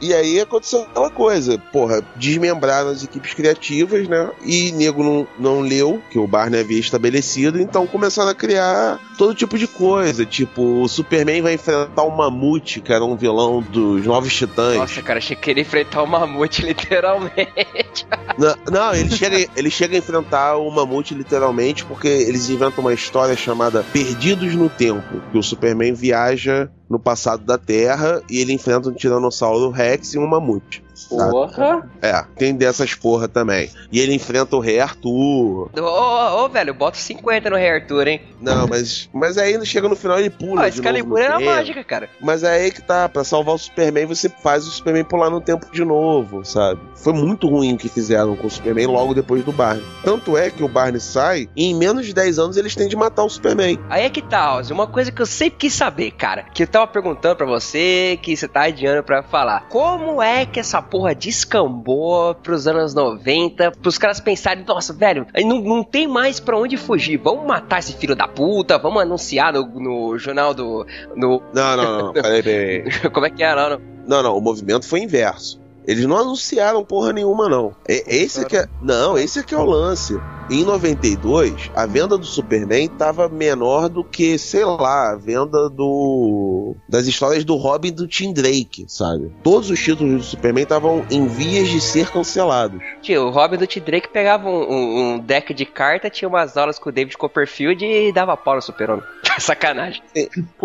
[0.00, 4.30] E aí aconteceu aquela coisa, porra, desmembraram as equipes criativas, né?
[4.44, 9.34] E nego não, não leu, que o Barney havia estabelecido, então começaram a criar todo
[9.34, 10.24] tipo de coisa.
[10.24, 14.76] Tipo, o Superman vai enfrentar o Mamute, que era um vilão dos Novos Titãs.
[14.76, 18.06] Nossa, cara, achei que ele enfrentar o Mamute, literalmente.
[18.38, 22.94] Não, não, ele, chega, ele chega a enfrentar o Mamute literalmente, porque eles inventam uma
[22.94, 28.52] história chamada Perdidos no Tempo, que o Superman viaja no passado da Terra e ele
[28.52, 30.82] enfrenta um Tiranossauro Rex e um Mamute.
[30.94, 31.30] sabe?
[31.30, 31.90] Porra.
[32.02, 33.70] É, tem dessas porra também.
[33.92, 35.70] E ele enfrenta o Rei Arthur.
[35.76, 38.22] Ô, ô, ô, velho, bota 50 no Rei Arthur, hein?
[38.40, 40.62] Não, mas, mas aí chega no final ele pula.
[40.62, 41.50] Ó, de esse novo no Calibur era tempo.
[41.50, 42.10] mágica, cara.
[42.20, 45.40] Mas é aí que tá, pra salvar o Superman, você faz o Superman pular no
[45.40, 46.80] tempo de novo, sabe?
[46.96, 49.84] Foi muito ruim o que fizeram com o Superman logo depois do Barney.
[50.02, 52.96] Tanto é que o Barney sai e em menos de 10 anos eles têm de
[52.96, 53.78] matar o Superman.
[53.88, 56.66] Aí é que tá, Ozzy, uma coisa que eu sempre quis saber, cara, que eu
[56.78, 59.68] tava perguntando pra você, que você tá adiando pra falar.
[59.68, 65.60] Como é que essa porra descambou pros anos 90, pros caras pensarem, nossa, velho, não,
[65.60, 69.66] não tem mais pra onde fugir, vamos matar esse filho da puta, vamos anunciar no,
[69.66, 70.86] no jornal do...
[71.16, 72.12] No, Não, não, não.
[72.12, 72.84] Peraí, peraí.
[73.12, 73.80] como é que é, não, não.
[74.06, 75.60] Não, não, o movimento foi inverso.
[75.88, 77.74] Eles não anunciaram porra nenhuma, não.
[77.88, 80.20] E- Esse que é, não, esse que é o lance.
[80.50, 86.74] Em 92, a venda do Superman estava menor do que, sei lá, a venda do
[86.88, 89.30] das histórias do Robin e do Tim Drake, sabe?
[89.42, 92.80] Todos os títulos do Superman estavam em vias de ser cancelados.
[93.02, 93.78] Tio, o Robin do T.
[93.80, 97.84] Drake pegava um, um- um deck de carta, tinha umas aulas com o David Copperfield
[97.84, 99.04] e dava pau no super-homem.
[99.38, 100.02] Sacanagem.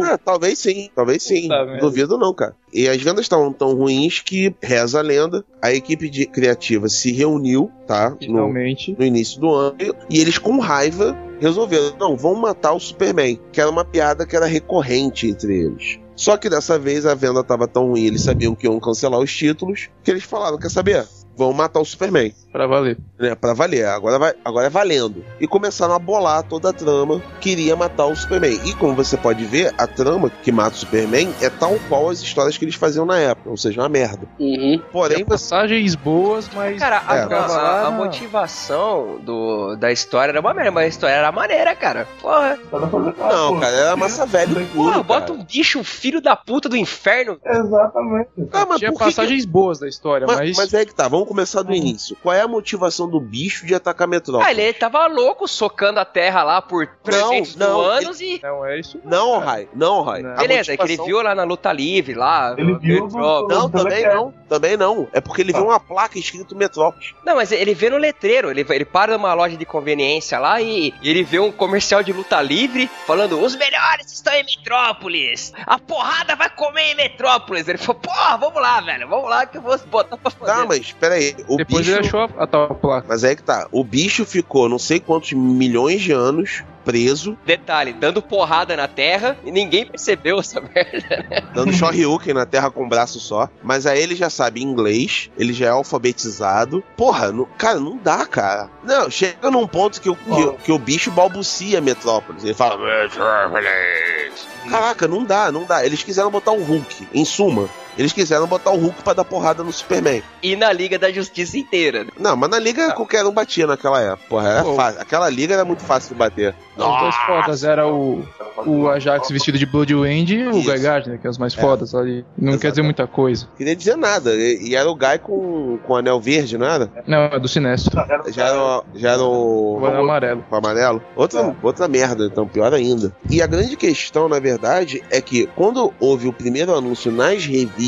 [0.01, 1.43] Ah, talvez sim, talvez sim.
[1.49, 1.77] Puta.
[1.79, 2.55] Duvido não, cara.
[2.73, 7.11] E as vendas estavam tão ruins que, reza a lenda, a equipe de criativa se
[7.11, 8.09] reuniu, tá?
[8.09, 8.95] No, Finalmente.
[8.97, 9.75] no início do ano,
[10.09, 14.35] e eles com raiva resolveram, não, vamos matar o Superman, que era uma piada que
[14.35, 15.99] era recorrente entre eles.
[16.15, 19.35] Só que dessa vez a venda tava tão ruim, eles sabiam que iam cancelar os
[19.35, 21.05] títulos, que eles falaram, quer saber?
[21.35, 22.97] Vamos matar o Superman, Pra valer.
[23.19, 23.33] né?
[23.35, 25.25] Pra valer, agora, vai, agora é valendo.
[25.39, 28.59] E começaram a bolar toda a trama que iria matar o Superman.
[28.63, 32.21] E como você pode ver, a trama que mata o Superman é tal qual as
[32.21, 34.27] histórias que eles faziam na época, ou seja, uma merda.
[34.39, 34.79] Uhum.
[34.91, 36.77] Porém, passagens boas, mas.
[36.77, 37.21] Cara, a, É.
[37.23, 41.75] a- a- a motivação do, da história era uma merda, mas a história era maneira,
[41.75, 42.07] cara.
[42.21, 45.33] Porra, não, cara, era massa velho porra puro, bota cara.
[45.33, 47.39] um bicho, um filho da puta do inferno.
[47.43, 48.29] Exatamente.
[48.51, 50.57] Ah, mas Tinha por que passagens boas da história, Mas, mas.
[50.57, 52.15] mas é que tá, vamos começar do início.
[52.21, 54.47] Qual é a motivação do bicho de atacar Metrópolis?
[54.47, 58.39] Ah, ele tava louco socando a terra lá por 300 não, mil anos e.
[58.41, 58.99] Não é isso.
[59.03, 60.21] Não, Rai, não, Rai.
[60.21, 60.31] Não.
[60.31, 62.55] A Beleza, é que ele motivação- viu lá na luta livre, lá.
[62.57, 63.57] Ele viu Metrópolis.
[63.57, 65.07] Não, também não, também não.
[65.11, 67.13] É porque ele viu uma placa escrito Metrópolis.
[67.25, 70.93] Não, mas ele vê no letreiro, ele, ele para numa loja de conveniência lá e,
[71.01, 75.53] e ele vê um comercial de luta livre falando: os melhores estão em Metrópolis!
[75.65, 77.67] A porrada vai comer em Metrópolis!
[77.67, 80.51] Ele falou: porra, vamos lá, velho, vamos lá que eu vou botar pra fazer.
[80.51, 81.97] Tá, mas peraí, o Depois bicho...
[81.97, 83.05] ele achou a, a tal placa.
[83.09, 87.93] Mas aí que tá, o bicho ficou não sei quantos milhões de anos preso, Detalhe,
[87.93, 91.25] dando porrada na terra e ninguém percebeu essa merda.
[91.53, 93.47] dando Shoryuken na terra com um braço só.
[93.63, 96.83] Mas aí ele já sabe inglês, ele já é alfabetizado.
[96.97, 98.69] Porra, não- cara, não dá, cara.
[98.83, 102.43] Não, chega num ponto que, o- que, que o bicho balbucia Metrópolis.
[102.43, 104.47] Ele fala, Metrópolis.
[104.69, 105.85] Caraca, não dá, não dá.
[105.85, 107.69] Eles quiseram botar um Hulk, em suma.
[107.97, 110.21] Eles quiseram botar o Hulk pra dar porrada no Superman.
[110.41, 112.05] E na Liga da Justiça inteira.
[112.19, 114.23] Não, mas na liga qualquer um batia naquela época.
[114.29, 114.75] Porra, era Pô.
[114.75, 115.01] fácil.
[115.01, 116.55] Aquela liga era muito fácil de bater.
[116.75, 118.23] Os dois fodas era o,
[118.65, 120.51] o Ajax vestido de Bloodwind e o.
[120.63, 122.25] Guy Gardner, que é os mais fodas ali.
[122.37, 123.47] Não quer dizer muita coisa.
[123.55, 124.33] Queria dizer nada.
[124.33, 126.89] E, e era o Guy com, com anel verde, não era?
[127.05, 127.93] Não, é do Sinestro.
[128.31, 129.79] Já era, o- já era o.
[129.81, 130.45] O anel amarelo.
[130.49, 131.03] o amarelo.
[131.15, 133.15] Outra, outra merda, então, pior ainda.
[133.29, 137.82] E a grande questão, na verdade, é que quando houve o primeiro anúncio nas revistas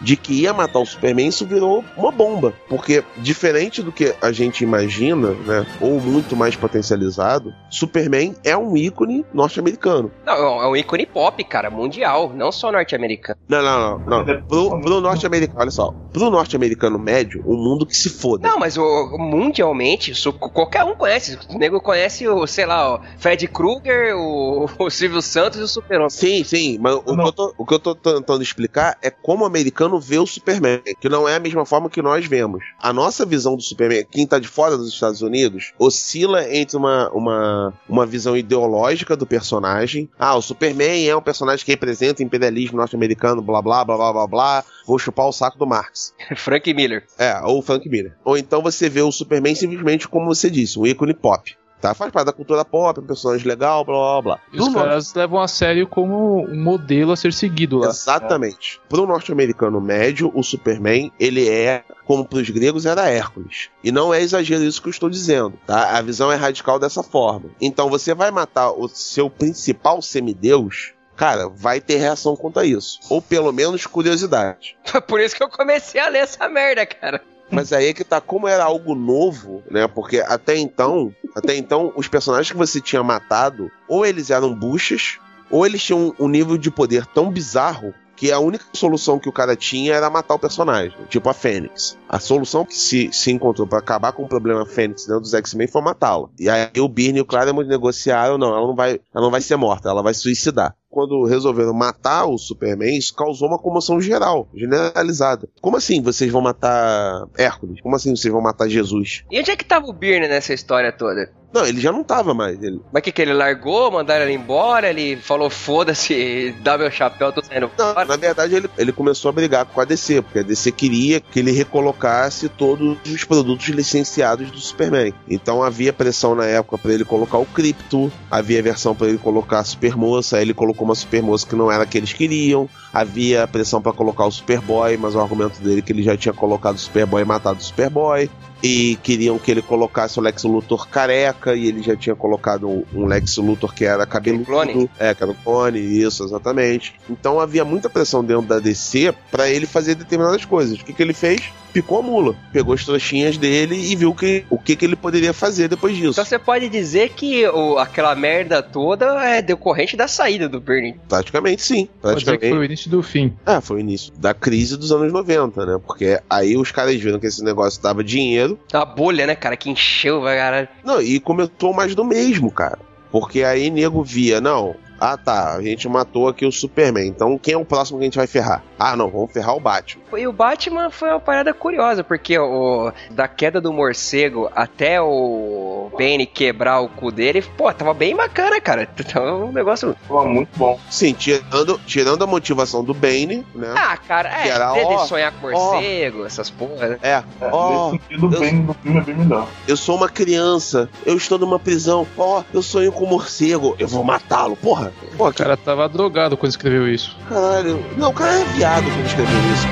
[0.00, 2.52] de que ia matar o Superman, isso virou uma bomba.
[2.68, 5.66] Porque, diferente do que a gente imagina, né?
[5.80, 10.10] Ou muito mais potencializado, Superman é um ícone norte-americano.
[10.24, 13.38] Não, é um ícone pop, cara, mundial, não só norte-americano.
[13.48, 14.24] Não, não, não.
[14.24, 14.42] não.
[14.42, 15.92] Pro, pro norte-americano, olha só.
[16.12, 18.48] Pro norte-americano médio, o mundo que se foda.
[18.48, 21.38] Não, mas o, mundialmente, isso qualquer um conhece.
[21.48, 25.68] O nego conhece o, sei lá, o Fred Krueger, o, o Silvio Santos e o
[25.68, 26.10] Super-Homem.
[26.10, 29.46] Sim, sim, mas o que, tô, o que eu tô tentando explicar é como o
[29.46, 32.64] americano vê o Superman, que não é a mesma forma que nós vemos.
[32.80, 37.08] A nossa visão do Superman, quem tá de fora dos Estados Unidos, oscila entre uma,
[37.10, 40.10] uma, uma visão ideológica do personagem.
[40.18, 44.12] Ah, o Superman é um personagem que representa o imperialismo norte-americano, blá blá blá blá
[44.12, 44.64] blá blá.
[44.84, 46.12] Vou chupar o saco do Marx.
[46.34, 47.06] Frank Miller.
[47.16, 48.16] É, ou Frank Miller.
[48.24, 51.56] Ou então você vê o Superman simplesmente como você disse, um ícone pop.
[51.80, 51.94] Tá?
[51.94, 54.40] Faz parte da cultura pop, um personagem legal, blá blá blá.
[54.52, 57.88] E os caras levam a sério como um modelo a ser seguido lá.
[57.88, 58.80] Exatamente.
[58.88, 63.70] Pro norte-americano médio, o Superman, ele é, como pros gregos, era Hércules.
[63.82, 65.96] E não é exagero isso que eu estou dizendo, tá?
[65.96, 67.50] A visão é radical dessa forma.
[67.60, 72.98] Então você vai matar o seu principal semideus, cara, vai ter reação quanto a isso.
[73.08, 74.76] Ou pelo menos curiosidade.
[75.06, 77.22] Por isso que eu comecei a ler essa merda, cara.
[77.50, 79.86] Mas aí é que tá, como era algo novo, né?
[79.88, 85.18] Porque até então, até então, os personagens que você tinha matado, ou eles eram buchas,
[85.50, 89.32] ou eles tinham um nível de poder tão bizarro que a única solução que o
[89.32, 91.96] cara tinha era matar o personagem, tipo a Fênix.
[92.06, 95.66] A solução que se, se encontrou para acabar com o problema Fênix dentro dos X-Men
[95.66, 96.28] foi matá-la.
[96.38, 99.40] E aí o Byrne e o Claremont negociaram, não, ela não vai, ela não vai
[99.40, 100.76] ser morta, ela vai suicidar.
[100.90, 105.48] Quando resolveram matar o Superman, isso causou uma comoção geral, generalizada.
[105.60, 107.80] Como assim vocês vão matar Hércules?
[107.80, 109.22] Como assim vocês vão matar Jesus?
[109.30, 111.30] E onde é que tava o Byrne nessa história toda?
[111.52, 112.62] Não, ele já não tava mais.
[112.62, 112.80] Ele...
[112.92, 117.42] Mas que que ele largou, mandaram ele embora, ele falou foda-se, dá meu chapéu, tô
[117.42, 120.70] saindo Não, na verdade, ele, ele começou a brigar com a DC, porque a DC
[120.72, 125.12] queria que ele recolocasse todos os produtos licenciados do Superman.
[125.28, 129.58] Então havia pressão na época para ele colocar o Crypto, havia versão para ele colocar
[129.58, 133.46] a Supermoça, aí ele colocou uma Supermoça que não era a que eles queriam, havia
[133.46, 136.76] pressão para colocar o Superboy, mas o argumento dele é que ele já tinha colocado
[136.76, 138.30] o Superboy e matado o Superboy.
[138.62, 142.84] E queriam que ele colocasse o Lex Luthor careca, e ele já tinha colocado um,
[142.94, 144.44] um Lex Luthor que era cabeludo.
[144.44, 144.90] Clone?
[144.98, 146.94] É, que era um clone, isso, exatamente.
[147.08, 150.78] Então havia muita pressão dentro da DC para ele fazer determinadas coisas.
[150.80, 151.40] O que, que ele fez?
[151.72, 152.34] Picou a mula.
[152.52, 156.10] Pegou as trouxinhas dele e viu que, o que, que ele poderia fazer depois disso.
[156.10, 160.96] Então você pode dizer que o- aquela merda toda é decorrente da saída do Byrne.
[161.08, 161.88] Praticamente sim.
[162.02, 162.50] Pode dizer que Praticamente.
[162.50, 163.32] foi o início do fim.
[163.46, 165.80] É, foi o início da crise dos anos 90, né?
[165.86, 168.49] Porque aí os caras viram que esse negócio dava dinheiro.
[168.72, 170.68] A bolha, né, cara, que encheu, vai, caralho.
[170.84, 172.78] Não, e começou mais do mesmo, cara.
[173.10, 174.74] Porque aí nego via, não.
[174.98, 177.06] Ah tá, a gente matou aqui o Superman.
[177.06, 178.62] Então quem é o próximo que a gente vai ferrar?
[178.82, 180.02] Ah, não, vamos ferrar o Batman.
[180.16, 185.90] E o Batman foi uma parada curiosa, porque o da queda do morcego até o
[185.98, 188.86] Bane quebrar o cu dele, pô, tava bem bacana, cara.
[189.12, 189.94] Tava um negócio.
[190.08, 190.78] Pô, muito bom.
[190.88, 193.74] Sim, tirando, tirando a motivação do Bane, né?
[193.76, 196.98] Ah, cara, é, Que era, dele ó, sonhar com morcego, essas porra, né?
[197.02, 199.46] É, É, ó, nesse sentido, eu- bem do filme é bem melhor.
[199.68, 204.02] eu sou uma criança, eu estou numa prisão, ó, eu sonho com morcego, eu vou
[204.04, 204.90] matá-lo, porra.
[205.18, 207.16] Porra, O cara tava drogado quando escreveu isso.
[207.28, 207.84] caralho.
[207.96, 209.66] Não, o cara é viado quando escreveu isso.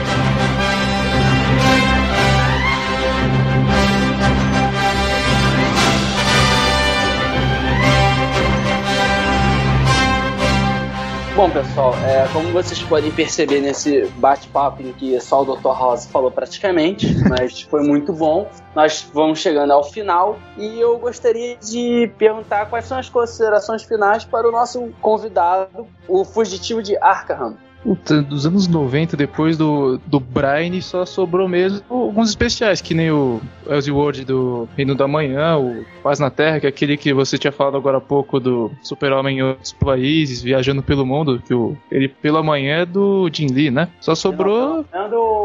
[11.37, 15.69] Bom, pessoal, é, como vocês podem perceber nesse bate-papo em que só o Dr.
[15.69, 18.51] House falou praticamente, mas foi muito bom.
[18.75, 24.25] Nós vamos chegando ao final e eu gostaria de perguntar quais são as considerações finais
[24.25, 27.68] para o nosso convidado, o fugitivo de Arkham.
[27.83, 33.11] Puta, dos anos 90, depois do, do Brian, só sobrou mesmo alguns especiais, que nem
[33.11, 37.39] o Elseworld do Reino da Manhã, o Paz na Terra, que é aquele que você
[37.39, 41.77] tinha falado agora há pouco do Super-Homem em outros países, viajando pelo mundo, que o,
[41.91, 43.89] ele pela manhã é do Jim Lee, né?
[44.01, 44.85] Só sobrou.
[44.93, 45.38] Ando,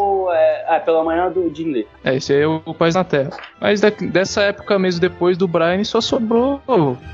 [0.68, 1.88] é, pela manhã do Jim Lee.
[2.04, 3.32] É, esse aí é o Paz na Terra.
[3.60, 6.62] Mas da- dessa época mesmo, depois do Brian, só sobrou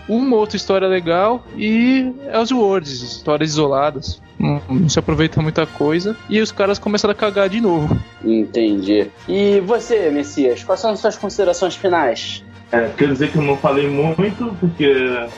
[0.08, 4.22] uma outra história legal e Elseworlds, histórias isoladas.
[4.39, 6.16] Não, não se aproveita muita coisa.
[6.30, 7.97] E os caras começaram a cagar de novo.
[8.24, 9.08] Entendi.
[9.28, 12.43] E você, Messias, quais são as suas considerações finais?
[12.72, 14.84] É, quer dizer que eu não falei muito, porque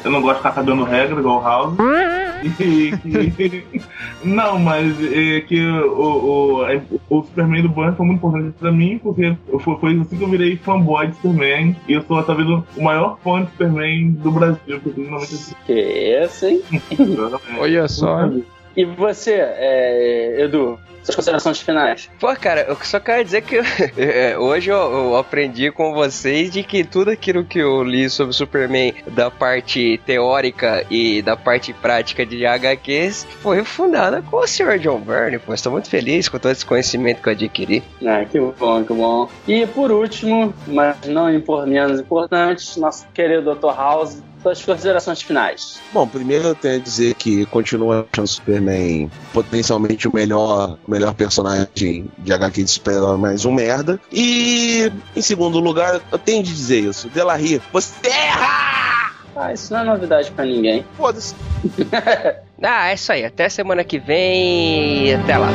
[0.03, 1.75] eu não gosto de ficar cagando regra igual o House.
[2.43, 3.63] E que-
[4.25, 8.71] não, mas é que o, o, é- o Superman do Burn foi muito importante pra
[8.71, 11.75] mim, porque foi, foi assim que eu virei fanboy de Superman.
[11.87, 15.53] E eu sou talvez o maior fã de Superman do Brasil, porque normalmente assim.
[15.67, 16.61] Que esse, hein?
[17.59, 18.27] Olha só?
[18.75, 22.09] E você, é, Edu, suas considerações finais?
[22.19, 23.57] Pô, cara, eu só quero dizer que
[23.97, 28.33] é, hoje eu, eu aprendi com vocês de que tudo aquilo que eu li sobre
[28.33, 34.77] Superman da parte teórica e da parte prática de HQs foi fundada com o Sr.
[34.79, 35.53] John Byrne, pô.
[35.53, 37.83] Estou muito feliz com todo esse conhecimento que eu adquiri.
[38.05, 39.29] Ah, que bom, que bom.
[39.47, 41.31] E por último, mas não
[41.65, 43.75] menos importante, nosso querido Dr.
[43.75, 45.79] House, suas considerações finais.
[45.93, 51.13] Bom, primeiro eu tenho a dizer que continuo achando o Superman potencialmente o melhor, melhor
[51.13, 53.99] personagem de HQ de super-herói, mais um merda.
[54.11, 57.09] E, em segundo lugar, eu tenho de dizer isso.
[57.09, 59.11] Delarry, você erra!
[59.35, 60.85] Ah, isso não é novidade pra ninguém.
[60.97, 61.35] Foda-se.
[62.63, 63.25] Ah, é isso aí.
[63.25, 65.49] Até semana que vem e até lá.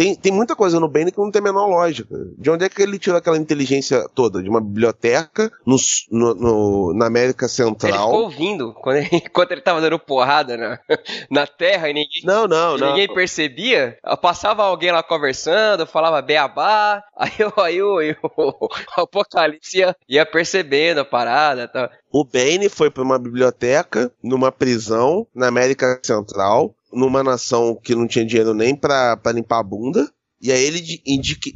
[0.00, 2.14] Tem, tem muita coisa no Bane que não tem a menor lógica.
[2.38, 4.42] De onde é que ele tirou aquela inteligência toda?
[4.42, 5.76] De uma biblioteca no,
[6.10, 8.10] no- no- na América Ele ficou Central?
[8.12, 10.78] ouvindo quando ele- enquanto ele tava dando porrada na,
[11.30, 12.88] na terra e ninguém, Não, não, e não.
[12.88, 13.98] ninguém percebia.
[14.22, 19.94] Passava alguém lá conversando, falava beabá, aí, o- aí, o- aí o, o Apocalipse ia,
[20.08, 21.90] ia percebendo a parada e tal.
[22.12, 28.06] O Bane foi pra uma biblioteca, numa prisão, na América Central, numa nação que não
[28.08, 30.10] tinha dinheiro nem pra, pra limpar a bunda.
[30.42, 31.02] E aí ele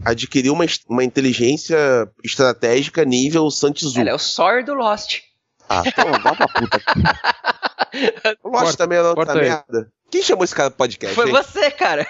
[0.04, 1.76] adquiriu uma, uma inteligência
[2.22, 3.98] estratégica nível Santizu.
[4.00, 5.20] Ele é o Sawyer do Lost.
[5.68, 6.80] Ah, pô, vá pra puta.
[8.42, 9.48] O Lost Corta- também era outra corta aí.
[9.48, 9.88] merda.
[10.10, 11.14] Quem chamou esse cara pro podcast?
[11.14, 11.32] Foi hein?
[11.32, 12.06] você, cara.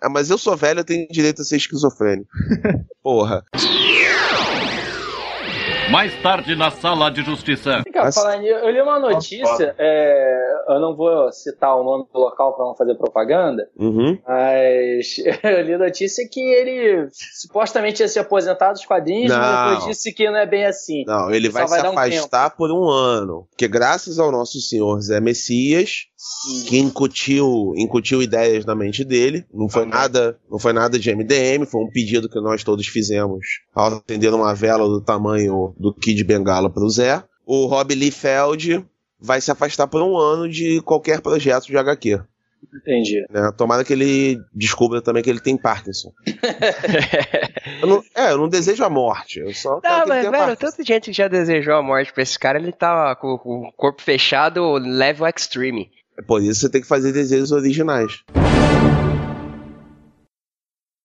[0.00, 2.28] Ah, mas eu sou velho, eu tenho direito a ser esquizofrênico.
[3.02, 3.44] Porra.
[5.90, 7.82] Mais tarde na sala de justiça.
[7.94, 12.54] Mas- falando eu li uma notícia, é, eu não vou citar o nome do local
[12.56, 14.18] para não fazer propaganda, Uhum.
[14.26, 17.08] mas eu li a notícia que ele
[17.40, 19.68] supostamente ia se aposentar dos quadrinhos, mas Não.
[19.70, 21.04] depois disse que não é bem assim.
[21.06, 23.46] Não, ele vai, vai se dar um afastar por um ano.
[23.50, 26.06] Porque graças ao nosso senhor Zé Messias,
[26.68, 31.64] que incutiu, incutiu ideias na mente dele, não foi nada, não foi nada de MDM,
[31.66, 36.22] foi um pedido que nós todos fizemos ao acender uma vela do tamanho do Kid
[36.24, 37.22] Bengala pro Zé.
[37.44, 38.84] O Rob Liefeld
[39.20, 42.20] vai se afastar por um ano de qualquer projeto de HQ.
[42.74, 43.24] Entendi.
[43.30, 43.50] né?
[43.56, 46.12] Tomara que ele descubra também que ele tem Parkinson.
[47.80, 49.38] eu não, é, eu não desejo a morte.
[49.38, 50.56] Eu só ele mas, velho, Parkinson.
[50.56, 53.72] tanta gente que já desejou a morte pra esse cara, ele tá com, com o
[53.72, 55.90] corpo fechado, level extreme.
[56.18, 58.24] É Por isso você tem que fazer desejos originais.